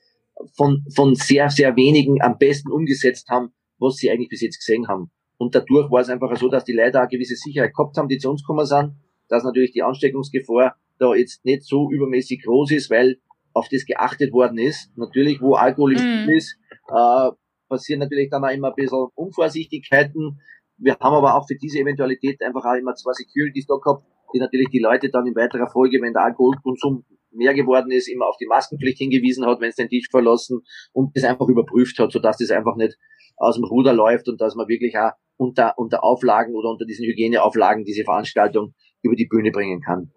[0.55, 4.87] von, von sehr, sehr wenigen am besten umgesetzt haben, was sie eigentlich bis jetzt gesehen
[4.87, 5.11] haben.
[5.37, 8.07] Und dadurch war es einfach so, dass die Leute auch eine gewisse Sicherheit gehabt haben,
[8.07, 8.95] die zu uns gekommen sind
[9.33, 13.17] dass natürlich die Ansteckungsgefahr da jetzt nicht so übermäßig groß ist, weil
[13.53, 14.95] auf das geachtet worden ist.
[14.95, 16.29] Natürlich, wo Alkohol mm.
[16.29, 16.57] ist,
[16.89, 17.31] äh,
[17.67, 20.39] passieren natürlich dann auch immer ein bisschen Unvorsichtigkeiten.
[20.77, 24.39] Wir haben aber auch für diese Eventualität einfach auch immer zwei Securities da gehabt, die
[24.39, 28.37] natürlich die Leute dann in weiterer Folge, wenn der Alkoholkonsum mehr geworden ist, immer auf
[28.37, 32.37] die Maskenpflicht hingewiesen hat, wenn es den Tisch verlassen und das einfach überprüft hat, sodass
[32.37, 32.95] das einfach nicht
[33.37, 37.05] aus dem Ruder läuft und dass man wirklich auch unter, unter Auflagen oder unter diesen
[37.05, 40.11] Hygieneauflagen diese Veranstaltung über die Bühne bringen kann.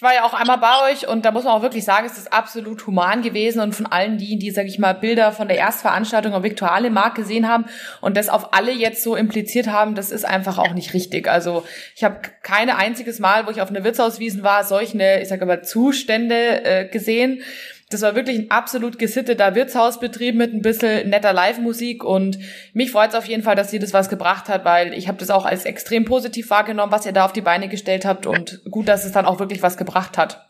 [0.00, 2.16] Ich war ja auch einmal bei euch und da muss man auch wirklich sagen, es
[2.16, 5.58] ist absolut human gewesen und von allen die, die, sag ich mal, Bilder von der
[5.58, 7.66] Erstveranstaltung am Viktuale Markt gesehen haben
[8.00, 11.28] und das auf alle jetzt so impliziert haben, das ist einfach auch nicht richtig.
[11.28, 15.44] Also ich habe keine einziges Mal, wo ich auf eine Wirtshauswiesen war, solche, ich sag
[15.44, 17.42] mal, Zustände äh, gesehen.
[17.90, 22.38] Das war wirklich ein absolut gesitteter Wirtshausbetrieb mit ein bisschen netter Live-Musik und
[22.72, 25.18] mich freut es auf jeden Fall, dass ihr das was gebracht hat, weil ich habe
[25.18, 28.62] das auch als extrem positiv wahrgenommen, was ihr da auf die Beine gestellt habt und
[28.70, 30.48] gut, dass es dann auch wirklich was gebracht hat.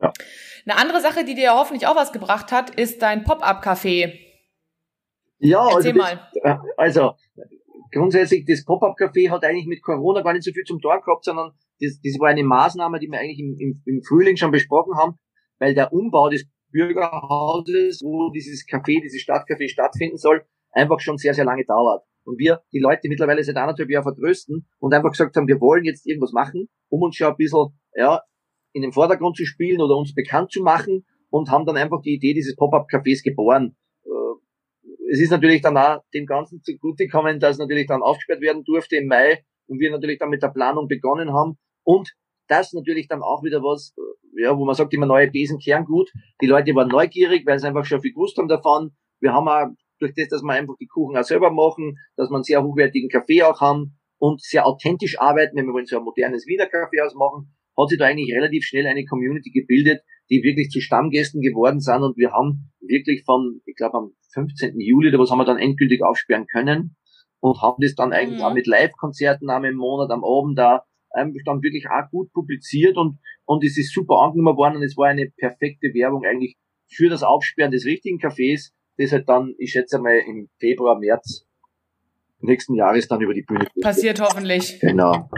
[0.00, 0.12] Ja.
[0.64, 4.20] Eine andere Sache, die dir hoffentlich auch was gebracht hat, ist dein Pop-up-Café.
[5.38, 6.60] Ja, Erzähl also, das, mal.
[6.76, 7.14] also
[7.90, 11.50] grundsätzlich das Pop-up-Café hat eigentlich mit Corona gar nicht so viel zum Tor gehabt, sondern
[11.80, 15.18] das, das war eine Maßnahme, die wir eigentlich im, im, im Frühling schon besprochen haben,
[15.62, 21.34] weil der Umbau des Bürgerhauses, wo dieses Café, dieses Stadtcafé stattfinden soll, einfach schon sehr,
[21.34, 22.02] sehr lange dauert.
[22.24, 25.84] Und wir die Leute mittlerweile seit anderthalb Jahren vertrösten und einfach gesagt haben, wir wollen
[25.84, 28.22] jetzt irgendwas machen, um uns schon ein bisschen, ja,
[28.72, 32.14] in den Vordergrund zu spielen oder uns bekannt zu machen und haben dann einfach die
[32.14, 33.76] Idee dieses Pop-up-Cafés geboren.
[34.04, 38.64] Äh, es ist natürlich dann auch dem Ganzen zugute gekommen, dass natürlich dann aufgesperrt werden
[38.64, 42.12] durfte im Mai und wir natürlich dann mit der Planung begonnen haben und
[42.48, 43.94] das natürlich dann auch wieder was,
[44.36, 46.10] ja, wo man sagt immer neue Besen kehren gut.
[46.40, 48.92] Die Leute waren neugierig, weil sie einfach schon viel gewusst haben davon.
[49.20, 49.68] Wir haben auch
[50.00, 53.08] durch das, dass wir einfach die Kuchen auch selber machen, dass wir einen sehr hochwertigen
[53.08, 57.00] Kaffee auch haben und sehr authentisch arbeiten, wenn wir wollen so ein modernes Wiener Kaffee
[57.00, 61.80] ausmachen, hat sich da eigentlich relativ schnell eine Community gebildet, die wirklich zu Stammgästen geworden
[61.80, 64.78] sind und wir haben wirklich von, ich glaube am 15.
[64.78, 66.96] Juli oder was haben wir dann endgültig aufsperren können
[67.40, 68.44] und haben das dann eigentlich mhm.
[68.44, 70.84] auch mit Live-Konzerten am Monat, am Abend da
[71.16, 74.96] ähm, dann wirklich auch gut publiziert und, und es ist super angenommen worden und es
[74.96, 76.56] war eine perfekte Werbung eigentlich
[76.88, 81.46] für das Aufsperren des richtigen Cafés, das halt dann, ich schätze mal, im Februar, März
[82.42, 83.66] nächsten Jahres dann über die Bühne.
[83.80, 84.80] Passiert hoffentlich.
[84.80, 85.28] Genau.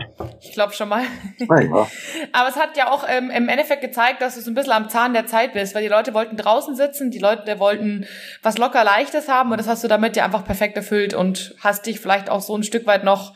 [0.40, 1.04] Ich glaube schon mal.
[1.48, 1.90] Ah, ja.
[2.32, 4.88] Aber es hat ja auch ähm, im Endeffekt gezeigt, dass du so ein bisschen am
[4.88, 8.06] Zahn der Zeit bist, weil die Leute wollten draußen sitzen, die Leute wollten
[8.42, 11.86] was locker leichtes haben und das hast du damit ja einfach perfekt erfüllt und hast
[11.86, 13.34] dich vielleicht auch so ein Stück weit noch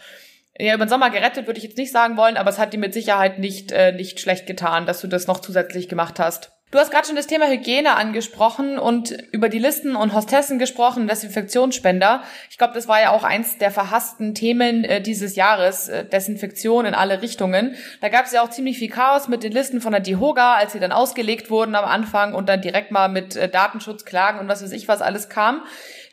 [0.58, 2.78] ja, über den Sommer gerettet, würde ich jetzt nicht sagen wollen, aber es hat dir
[2.78, 6.52] mit Sicherheit nicht, äh, nicht schlecht getan, dass du das noch zusätzlich gemacht hast.
[6.70, 11.08] Du hast gerade schon das Thema Hygiene angesprochen und über die Listen und Hostessen gesprochen,
[11.08, 12.22] Desinfektionsspender.
[12.50, 16.84] Ich glaube, das war ja auch eins der verhassten Themen äh, dieses Jahres, äh, Desinfektion
[16.84, 17.74] in alle Richtungen.
[18.02, 20.72] Da gab es ja auch ziemlich viel Chaos mit den Listen von der DIHOGA, als
[20.72, 24.62] sie dann ausgelegt wurden am Anfang und dann direkt mal mit äh, Datenschutzklagen und was
[24.62, 25.62] weiß ich was alles kam.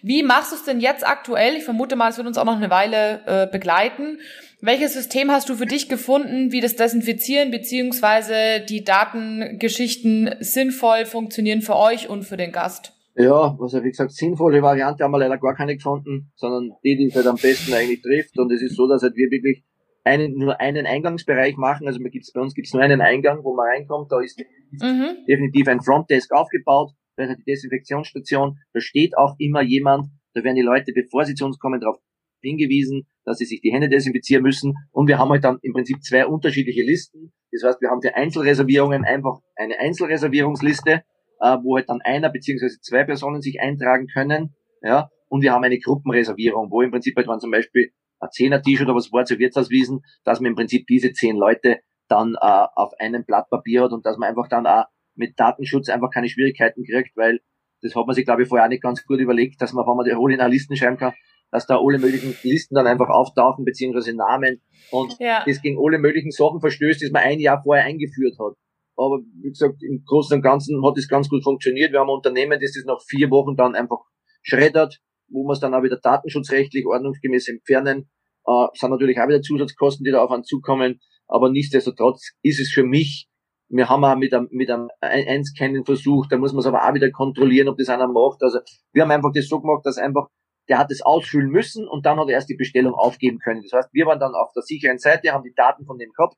[0.07, 1.55] Wie machst du es denn jetzt aktuell?
[1.55, 4.19] Ich vermute mal, es wird uns auch noch eine Weile äh, begleiten.
[4.61, 11.63] Welches System hast du für dich gefunden, wie das Desinfizieren beziehungsweise die Datengeschichten sinnvoll funktionieren
[11.63, 12.93] für euch und für den Gast?
[13.15, 17.07] Ja, also wie gesagt, sinnvolle Variante haben wir leider gar keine gefunden, sondern die, die
[17.07, 18.37] es halt am besten eigentlich trifft.
[18.37, 19.63] Und es ist so, dass halt wir wirklich
[20.03, 21.87] einen, nur einen Eingangsbereich machen.
[21.87, 24.11] Also gibt's, bei uns gibt's nur einen Eingang, wo man reinkommt.
[24.11, 24.39] Da ist
[24.69, 25.25] mhm.
[25.27, 26.91] definitiv ein Frontdesk aufgebaut.
[27.15, 28.57] Da ist halt die Desinfektionsstation.
[28.73, 30.07] Da steht auch immer jemand.
[30.33, 31.97] Da werden die Leute, bevor sie zu uns kommen, darauf
[32.41, 34.73] hingewiesen, dass sie sich die Hände desinfizieren müssen.
[34.91, 37.33] Und wir haben halt dann im Prinzip zwei unterschiedliche Listen.
[37.51, 41.03] Das heißt, wir haben für Einzelreservierungen einfach eine Einzelreservierungsliste,
[41.39, 44.55] äh, wo halt dann einer beziehungsweise zwei Personen sich eintragen können.
[44.81, 48.87] Ja, und wir haben eine Gruppenreservierung, wo im Prinzip halt, wenn zum Beispiel ein Zehner-T-Shirt
[48.87, 52.93] oder was war zur Wirtshauswiesen, dass man im Prinzip diese zehn Leute dann äh, auf
[52.99, 56.83] einem Blatt Papier hat und dass man einfach dann auch mit Datenschutz einfach keine Schwierigkeiten
[56.83, 57.39] kriegt, weil
[57.81, 59.95] das hat man sich, glaube ich, vorher auch nicht ganz gut überlegt, dass man, wenn
[59.95, 61.13] man die Hole in einer Listen schreiben kann,
[61.51, 65.43] dass da alle möglichen Listen dann einfach auftauchen, beziehungsweise Namen und ja.
[65.45, 68.55] das gegen alle möglichen Sachen verstößt, die man ein Jahr vorher eingeführt hat.
[68.97, 71.91] Aber wie gesagt, im Großen und Ganzen hat es ganz gut funktioniert.
[71.91, 73.99] Wir haben ein Unternehmen, das das nach vier Wochen dann einfach
[74.41, 78.09] schreddert, wo wir es dann auch wieder datenschutzrechtlich ordnungsgemäß entfernen.
[78.47, 81.01] Äh, sind natürlich auch wieder Zusatzkosten, die da auf einen zukommen.
[81.27, 83.27] Aber nichtsdestotrotz ist es für mich,
[83.75, 86.93] wir haben auch mit einem, mit einem Einscannen versucht, da muss man es aber auch
[86.93, 88.41] wieder kontrollieren, ob das einer macht.
[88.41, 88.59] Also
[88.93, 90.27] wir haben einfach das so gemacht, dass einfach
[90.67, 93.61] der hat es ausfüllen müssen und dann hat er erst die Bestellung aufgeben können.
[93.61, 96.35] Das heißt, wir waren dann auf der sicheren Seite, haben die Daten von dem gehabt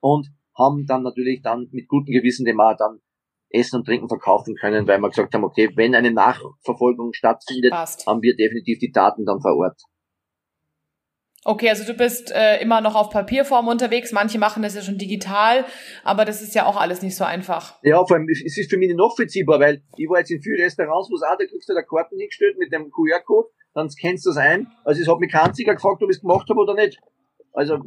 [0.00, 3.00] und haben dann natürlich dann mit gutem Gewissen dem auch dann
[3.50, 8.06] Essen und Trinken verkaufen können, weil wir gesagt haben, okay, wenn eine Nachverfolgung stattfindet, Passt.
[8.06, 9.80] haben wir definitiv die Daten dann vor Ort.
[11.44, 14.12] Okay, also du bist äh, immer noch auf Papierform unterwegs.
[14.12, 15.64] Manche machen das ja schon digital,
[16.02, 17.78] aber das ist ja auch alles nicht so einfach.
[17.82, 20.60] Ja, vor allem, es ist für mich nicht nachvollziehbar, weil ich war jetzt in vielen
[20.60, 23.48] Restaurants, wo es auch, da kriegst du da Karten hingestellt mit dem QR-Code
[23.78, 24.66] dann scannst du es ein.
[24.84, 26.98] Also es hat mich kein gefragt, ob ich es gemacht habe oder nicht.
[27.52, 27.78] Also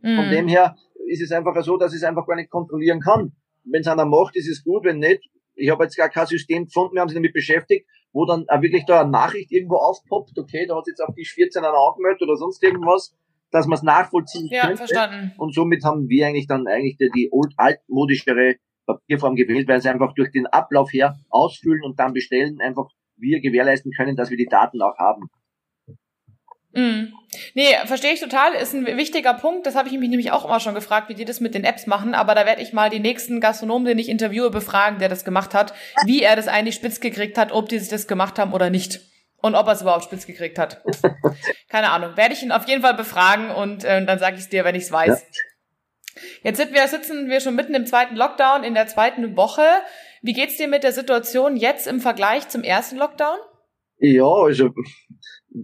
[0.00, 0.16] mhm.
[0.16, 0.76] von dem her
[1.08, 3.32] ist es einfach so, dass ich es einfach gar nicht kontrollieren kann.
[3.64, 5.28] Wenn es einer macht, ist es gut, wenn nicht.
[5.54, 8.62] Ich habe jetzt gar kein System gefunden, wir haben sich damit beschäftigt, wo dann auch
[8.62, 12.22] wirklich da eine Nachricht irgendwo aufpoppt, okay, da hat jetzt auf die 14 einer angemeldet
[12.22, 13.14] oder sonst irgendwas,
[13.50, 14.78] dass man es nachvollziehen ja, könnte.
[14.78, 15.32] Verstanden.
[15.38, 19.88] Und somit haben wir eigentlich dann eigentlich die, die old, altmodischere Papierform gewählt, weil sie
[19.88, 24.36] einfach durch den Ablauf her ausfüllen und dann bestellen einfach wir gewährleisten können, dass wir
[24.36, 25.28] die Daten auch haben.
[26.72, 27.12] Mm.
[27.54, 28.54] Nee, verstehe ich total.
[28.54, 29.66] Ist ein wichtiger Punkt.
[29.66, 31.86] Das habe ich mich nämlich auch immer schon gefragt, wie die das mit den Apps
[31.86, 32.14] machen.
[32.14, 35.54] Aber da werde ich mal den nächsten Gastronomen, den ich interviewe, befragen, der das gemacht
[35.54, 35.72] hat,
[36.06, 39.00] wie er das eigentlich spitz gekriegt hat, ob die sich das gemacht haben oder nicht.
[39.38, 40.82] Und ob er es überhaupt spitz gekriegt hat.
[41.68, 42.16] Keine Ahnung.
[42.16, 44.74] Werde ich ihn auf jeden Fall befragen und äh, dann sage ich es dir, wenn
[44.74, 45.08] ich es weiß.
[45.08, 46.22] Ja.
[46.42, 49.64] Jetzt sind wir, sitzen wir schon mitten im zweiten Lockdown, in der zweiten Woche.
[50.20, 53.38] Wie geht's dir mit der Situation jetzt im Vergleich zum ersten Lockdown?
[53.98, 54.70] Ja, also,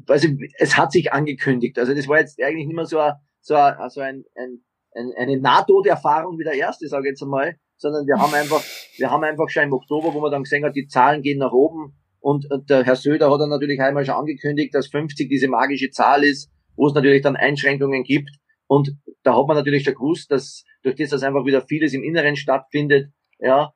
[0.06, 1.78] also es hat sich angekündigt.
[1.78, 4.60] Also das war jetzt eigentlich nicht mehr so, ein, so, ein, so ein, ein,
[4.94, 8.62] ein, eine Nahtoderfahrung wie der erste, sage ich jetzt einmal, sondern wir haben einfach,
[8.96, 11.52] wir haben einfach schon im Oktober, wo man dann gesehen hat, die Zahlen gehen nach
[11.52, 15.48] oben und, und der Herr Söder hat dann natürlich einmal schon angekündigt, dass 50 diese
[15.48, 18.30] magische Zahl ist, wo es natürlich dann Einschränkungen gibt.
[18.66, 18.90] Und
[19.22, 22.36] da hat man natürlich schon gewusst, dass durch das, dass einfach wieder vieles im Inneren
[22.36, 23.72] stattfindet, ja,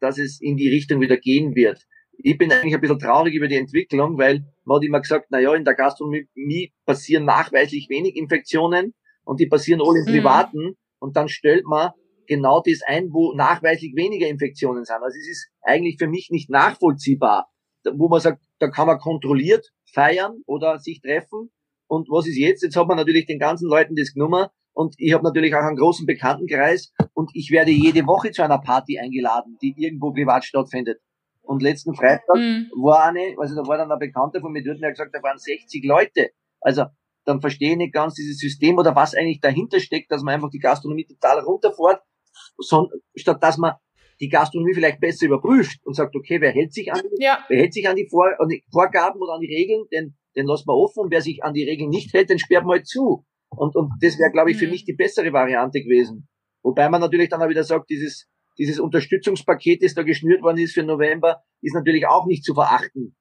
[0.00, 1.82] dass es in die Richtung wieder gehen wird.
[2.18, 5.38] Ich bin eigentlich ein bisschen traurig über die Entwicklung, weil man hat immer gesagt, na
[5.38, 10.16] ja, in der Gastronomie passieren nachweislich wenig Infektionen und die passieren alle im mhm.
[10.16, 10.76] Privaten mhm.
[10.98, 11.90] und dann stellt man
[12.26, 14.96] genau das ein, wo nachweislich weniger Infektionen sind.
[14.96, 17.48] Also es ist eigentlich für mich nicht nachvollziehbar,
[17.96, 21.50] wo man sagt, da kann man kontrolliert feiern oder sich treffen.
[21.86, 22.62] Und was ist jetzt?
[22.62, 25.76] Jetzt hat man natürlich den ganzen Leuten das genommen und ich habe natürlich auch einen
[25.76, 31.00] großen Bekanntenkreis und ich werde jede Woche zu einer Party eingeladen, die irgendwo privat stattfindet.
[31.44, 32.70] Und letzten Freitag mhm.
[32.82, 35.22] war eine, also da war dann ein Bekannter von mir dort, der hat gesagt, da
[35.22, 36.30] waren 60 Leute.
[36.60, 36.84] Also
[37.24, 40.50] dann verstehe ich nicht ganz dieses System oder was eigentlich dahinter steckt, dass man einfach
[40.50, 42.02] die Gastronomie total runterfährt,
[42.58, 43.74] sondern, statt dass man
[44.20, 47.44] die Gastronomie vielleicht besser überprüft und sagt, okay, wer hält sich an, ja.
[47.48, 50.46] wer hält sich an die, Vor an die Vorgaben oder an die Regeln, den, den
[50.46, 52.86] lassen wir offen und wer sich an die Regeln nicht hält, den sperrt man halt
[52.86, 53.24] zu.
[53.50, 54.72] Und, und das wäre, glaube ich, für mhm.
[54.72, 56.28] mich die bessere Variante gewesen.
[56.62, 60.74] Wobei man natürlich dann auch wieder sagt, dieses, dieses Unterstützungspaket, das da geschnürt worden ist
[60.74, 63.16] für November, ist natürlich auch nicht zu verachten,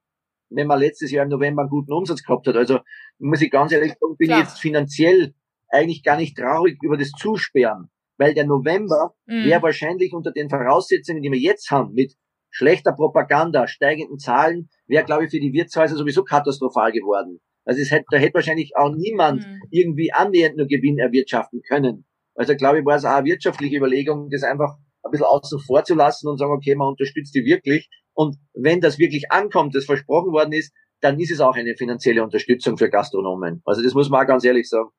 [0.49, 2.55] wenn man letztes Jahr im November einen guten Umsatz gehabt hat.
[2.55, 2.79] Also
[3.19, 5.33] muss ich ganz ehrlich sagen, bin ich jetzt finanziell
[5.69, 9.45] eigentlich gar nicht traurig über das Zusperren, weil der November mhm.
[9.45, 12.13] wäre wahrscheinlich unter den Voraussetzungen, die wir jetzt haben, mit
[12.51, 17.39] schlechter Propaganda, steigenden Zahlen, wäre, glaube ich, für die Wirtshäuser sowieso katastrophal geworden.
[17.65, 19.61] Also es hätte, da hätte wahrscheinlich auch niemand mhm.
[19.71, 22.05] irgendwie annähernd nur Gewinn erwirtschaften können.
[22.35, 25.83] Also glaube ich, war es auch eine wirtschaftliche Überlegung, das einfach ein bisschen außen vor
[25.83, 27.89] zu lassen und sagen, okay, man unterstützt die wirklich.
[28.13, 32.23] Und wenn das wirklich ankommt, das versprochen worden ist, dann ist es auch eine finanzielle
[32.23, 33.61] Unterstützung für Gastronomen.
[33.65, 34.89] Also das muss man auch ganz ehrlich sagen.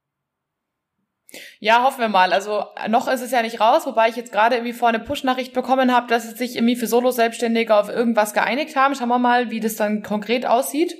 [1.59, 2.33] Ja, hoffen wir mal.
[2.33, 5.53] Also noch ist es ja nicht raus, wobei ich jetzt gerade irgendwie vor eine Push-Nachricht
[5.53, 8.95] bekommen habe, dass es sich irgendwie für Solo-Selbstständige auf irgendwas geeinigt haben.
[8.95, 10.95] Schauen wir mal, wie das dann konkret aussieht.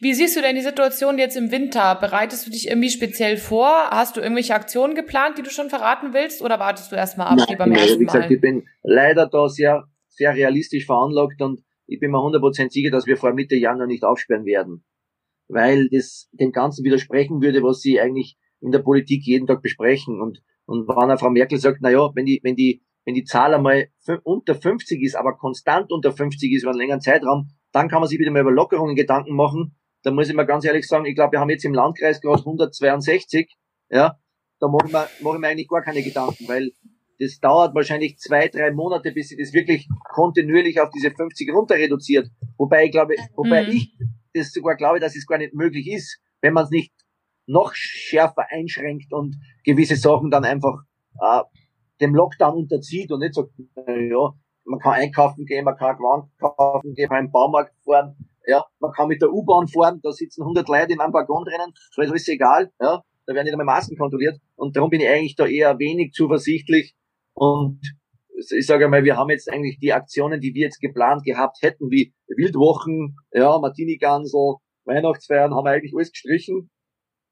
[0.00, 1.96] Wie siehst du denn die Situation jetzt im Winter?
[1.96, 3.90] Bereitest du dich irgendwie speziell vor?
[3.90, 6.42] Hast du irgendwelche Aktionen geplant, die du schon verraten willst?
[6.42, 9.26] Oder wartest du erstmal ab, Nein, wie beim nee, ersten Wie gesagt, ich bin leider
[9.26, 13.56] da sehr, sehr realistisch veranlagt und ich bin mir 100% sicher, dass wir vor Mitte
[13.56, 14.84] Januar nicht aufsperren werden.
[15.48, 20.20] Weil das dem Ganzen widersprechen würde, was sie eigentlich in der Politik jeden Tag besprechen.
[20.20, 23.24] Und, und wenn eine Frau Merkel sagt, na ja, wenn die, wenn die, wenn die
[23.24, 23.88] Zahl einmal
[24.22, 28.08] unter 50 ist, aber konstant unter 50 ist über einen längeren Zeitraum, dann kann man
[28.08, 31.14] sich wieder mal über Lockerungen Gedanken machen da muss ich mal ganz ehrlich sagen, ich
[31.14, 33.50] glaube, wir haben jetzt im Landkreis gerade 162,
[33.90, 34.18] ja,
[34.60, 36.70] da mache ich, mir, mach ich mir eigentlich gar keine Gedanken, weil
[37.18, 41.76] das dauert wahrscheinlich zwei, drei Monate, bis sie das wirklich kontinuierlich auf diese 50 runter
[41.76, 42.28] reduziert.
[42.58, 43.70] Wobei ich glaube, wobei mhm.
[43.70, 43.96] ich
[44.34, 46.92] das sogar glaube, dass es gar nicht möglich ist, wenn man es nicht
[47.46, 50.82] noch schärfer einschränkt und gewisse Sachen dann einfach
[51.20, 51.42] äh,
[52.00, 53.50] dem Lockdown unterzieht und nicht sagt,
[53.86, 54.32] äh, ja,
[54.64, 58.64] man kann einkaufen gehen, man kann Gewand kaufen gehen, man kann im Baumarkt fahren, ja,
[58.80, 62.02] man kann mit der U-Bahn fahren, da sitzen 100 Leute in einem Waggon drinnen, so
[62.02, 65.36] ist alles egal, ja, da werden nicht einmal Masken kontrolliert und darum bin ich eigentlich
[65.36, 66.94] da eher wenig zuversichtlich
[67.34, 67.80] und
[68.50, 71.90] ich sage mal, wir haben jetzt eigentlich die Aktionen, die wir jetzt geplant gehabt hätten,
[71.90, 76.70] wie Wildwochen, ja, Martini-Gansel, Weihnachtsfeiern, haben wir eigentlich alles gestrichen.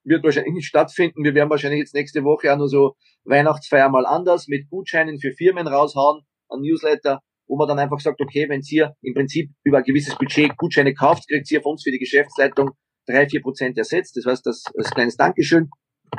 [0.05, 1.25] Wird wahrscheinlich nicht stattfinden.
[1.25, 2.95] Wir werden wahrscheinlich jetzt nächste Woche auch nur so
[3.25, 8.21] Weihnachtsfeier mal anders mit Gutscheinen für Firmen raushauen, ein Newsletter wo man dann einfach sagt,
[8.21, 11.83] okay, wenn ihr im Prinzip über ein gewisses Budget Gutscheine kauft, kriegt ihr von uns
[11.83, 12.71] für die Geschäftsleitung
[13.07, 14.17] drei, vier Prozent ersetzt.
[14.17, 15.69] Das heißt, das, ist ein kleines Dankeschön,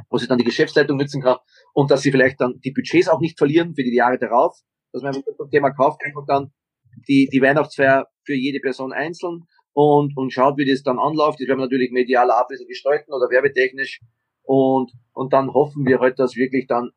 [0.10, 1.38] wo sie dann die Geschäftsleitung nutzen kann
[1.74, 4.58] und dass sie vielleicht dann die Budgets auch nicht verlieren für die Jahre darauf,
[4.92, 6.52] dass man einfach das Thema kauft, einfach dann
[7.08, 11.40] die, die Weihnachtsfeier für jede Person einzeln und, und schaut, wie das dann anläuft.
[11.40, 14.02] Das werden wir natürlich medial auch ein bisschen gestalten oder werbetechnisch
[14.44, 16.92] und, und dann hoffen wir halt, dass wirklich dann,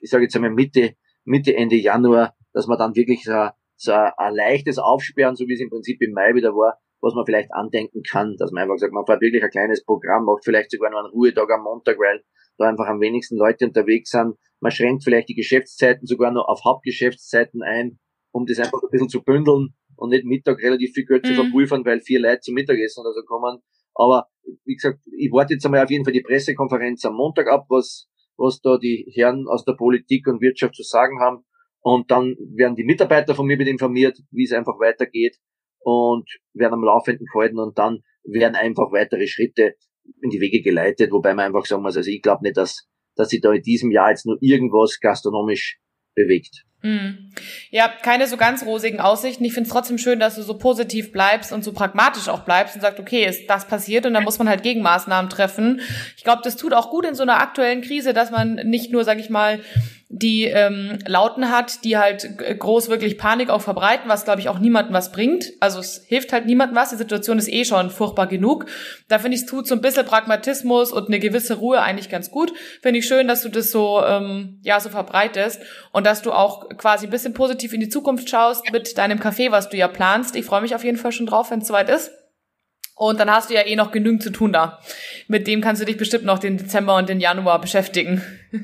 [0.00, 4.34] ich sage jetzt einmal Mitte, Mitte, Ende Januar dass man dann wirklich so, so ein
[4.34, 8.02] leichtes Aufsperren, so wie es im Prinzip im Mai wieder war, was man vielleicht andenken
[8.02, 11.00] kann, dass man einfach sagt, man fährt wirklich ein kleines Programm, macht vielleicht sogar noch
[11.00, 12.24] einen Ruhetag am Montag, weil
[12.56, 14.36] da einfach am wenigsten Leute unterwegs sind.
[14.60, 17.98] Man schränkt vielleicht die Geschäftszeiten sogar noch auf Hauptgeschäftszeiten ein,
[18.32, 21.28] um das einfach ein bisschen zu bündeln und nicht Mittag relativ viel Geld mhm.
[21.28, 23.58] zu verpulvern, weil vier Leute zum Mittagessen oder so kommen.
[23.94, 24.28] Aber
[24.64, 28.08] wie gesagt, ich warte jetzt einmal auf jeden Fall die Pressekonferenz am Montag ab, was,
[28.36, 31.44] was da die Herren aus der Politik und Wirtschaft zu sagen haben.
[31.84, 35.36] Und dann werden die Mitarbeiter von mir mit informiert, wie es einfach weitergeht
[35.80, 39.74] und werden am Laufenden gehalten und dann werden einfach weitere Schritte
[40.22, 43.28] in die Wege geleitet, wobei man einfach sagen muss, also ich glaube nicht, dass, dass
[43.28, 45.78] sich da in diesem Jahr jetzt nur irgendwas gastronomisch
[46.14, 46.64] bewegt.
[46.84, 47.30] Mhm.
[47.70, 49.42] Ja, keine so ganz rosigen Aussichten.
[49.44, 52.74] Ich finde es trotzdem schön, dass du so positiv bleibst und so pragmatisch auch bleibst
[52.74, 55.80] und sagst, okay, ist das passiert und dann muss man halt Gegenmaßnahmen treffen.
[56.18, 59.02] Ich glaube, das tut auch gut in so einer aktuellen Krise, dass man nicht nur,
[59.02, 59.60] sag ich mal,
[60.16, 64.60] die ähm, Lauten hat, die halt groß wirklich Panik auch verbreiten, was glaube ich auch
[64.60, 65.46] niemandem was bringt.
[65.58, 66.90] Also es hilft halt niemandem was.
[66.90, 68.66] Die Situation ist eh schon furchtbar genug.
[69.08, 72.30] Da finde ich, es tut so ein bisschen Pragmatismus und eine gewisse Ruhe eigentlich ganz
[72.30, 72.52] gut.
[72.80, 75.60] Finde ich schön, dass du das so ähm, ja so verbreitest
[75.90, 79.50] und dass du auch quasi ein bisschen positiv in die Zukunft schaust mit deinem Café,
[79.50, 80.36] was du ja planst.
[80.36, 82.10] Ich freue mich auf jeden Fall schon drauf, wenn es soweit ist.
[82.96, 84.78] Und dann hast du ja eh noch genügend zu tun da.
[85.26, 88.22] Mit dem kannst du dich bestimmt noch den Dezember und den Januar beschäftigen.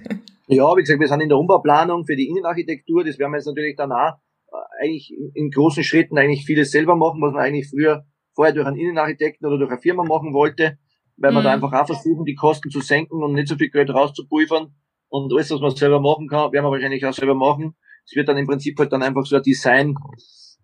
[0.52, 3.04] Ja, wie gesagt, wir sind in der Umbauplanung für die Innenarchitektur.
[3.04, 4.16] Das werden wir jetzt natürlich danach
[4.50, 8.04] äh, eigentlich in großen Schritten eigentlich vieles selber machen, was man eigentlich früher
[8.34, 10.76] vorher durch einen Innenarchitekten oder durch eine Firma machen wollte,
[11.18, 11.44] weil wir mhm.
[11.44, 14.74] da einfach auch versuchen, die Kosten zu senken und nicht so viel Geld rauszupulvern.
[15.08, 17.76] Und alles, was man selber machen kann, werden wir wahrscheinlich auch selber machen.
[18.10, 19.94] Es wird dann im Prinzip halt dann einfach so ein Design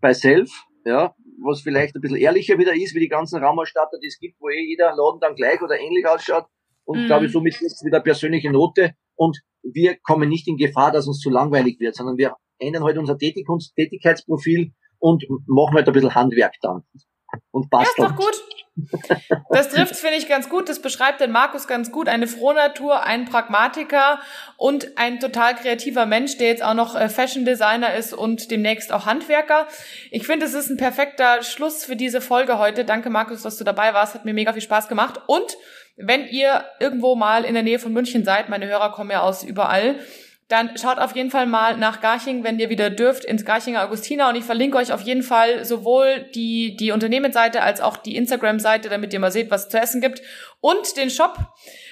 [0.01, 0.51] by self,
[0.85, 4.41] ja, was vielleicht ein bisschen ehrlicher wieder ist, wie die ganzen Raumausstatter, die es gibt,
[4.41, 6.47] wo eh jeder Laden dann gleich oder ähnlich ausschaut.
[6.85, 7.07] Und mhm.
[7.07, 8.95] glaube ich, somit ist es wieder persönliche Note.
[9.15, 12.99] Und wir kommen nicht in Gefahr, dass uns zu langweilig wird, sondern wir ändern halt
[12.99, 16.83] unser Tätigkeitsprofil und machen halt ein bisschen Handwerk dann.
[17.53, 18.43] Und passt ja, ist doch gut.
[19.51, 20.69] Das trifft, finde ich, ganz gut.
[20.69, 22.09] Das beschreibt den Markus ganz gut.
[22.09, 24.21] Eine Frohnatur, ein Pragmatiker
[24.57, 28.93] und ein total kreativer Mensch, der jetzt auch noch äh, Fashion Designer ist und demnächst
[28.93, 29.67] auch Handwerker.
[30.11, 32.85] Ich finde, es ist ein perfekter Schluss für diese Folge heute.
[32.85, 34.15] Danke, Markus, dass du dabei warst.
[34.15, 35.21] Hat mir mega viel Spaß gemacht.
[35.27, 35.57] Und
[35.97, 39.43] wenn ihr irgendwo mal in der Nähe von München seid, meine Hörer kommen ja aus
[39.43, 39.99] überall,
[40.49, 44.29] dann schaut auf jeden Fall mal nach Garching, wenn ihr wieder dürft, ins Garchinger Augustiner
[44.29, 48.89] und ich verlinke euch auf jeden Fall sowohl die, die Unternehmensseite als auch die Instagram-Seite,
[48.89, 50.23] damit ihr mal seht, was es zu essen gibt
[50.61, 51.37] und den Shop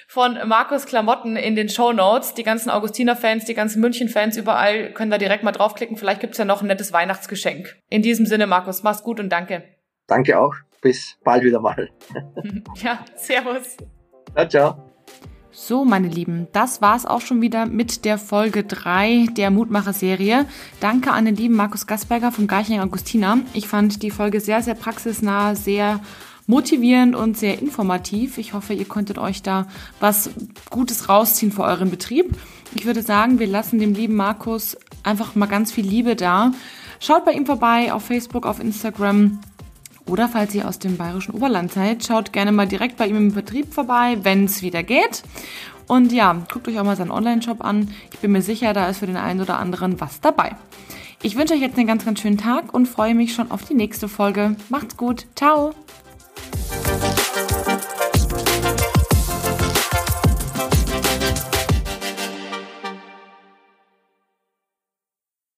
[0.07, 2.35] von Markus Klamotten in den Show Notes.
[2.35, 5.97] Die ganzen Augustiner-Fans, die ganzen München-Fans überall können da direkt mal draufklicken.
[5.97, 7.77] Vielleicht gibt's ja noch ein nettes Weihnachtsgeschenk.
[7.91, 9.65] In diesem Sinne, Markus, mach's gut und danke.
[10.07, 10.55] Danke auch.
[10.81, 11.91] Bis bald wieder mal.
[12.77, 13.77] ja, servus.
[14.35, 14.93] Ciao, ciao.
[15.57, 20.47] So, meine Lieben, das war's auch schon wieder mit der Folge 3 der Mutmacher-Serie.
[20.81, 23.39] Danke an den lieben Markus Gasberger vom Garching Augustina.
[23.53, 26.01] Ich fand die Folge sehr, sehr praxisnah, sehr
[26.49, 28.37] motivierend und sehr informativ.
[28.39, 29.69] Ich hoffe, ihr konntet euch da
[30.01, 30.31] was
[30.71, 32.37] Gutes rausziehen für euren Betrieb.
[32.75, 36.51] Ich würde sagen, wir lassen dem lieben Markus einfach mal ganz viel Liebe da.
[36.99, 39.39] Schaut bei ihm vorbei auf Facebook, auf Instagram.
[40.07, 43.33] Oder falls ihr aus dem bayerischen Oberland seid, schaut gerne mal direkt bei ihm im
[43.33, 45.23] Betrieb vorbei, wenn es wieder geht.
[45.87, 47.91] Und ja, guckt euch auch mal seinen Online-Shop an.
[48.13, 50.57] Ich bin mir sicher, da ist für den einen oder anderen was dabei.
[51.23, 53.75] Ich wünsche euch jetzt einen ganz, ganz schönen Tag und freue mich schon auf die
[53.75, 54.57] nächste Folge.
[54.69, 55.27] Macht's gut.
[55.37, 55.73] Ciao.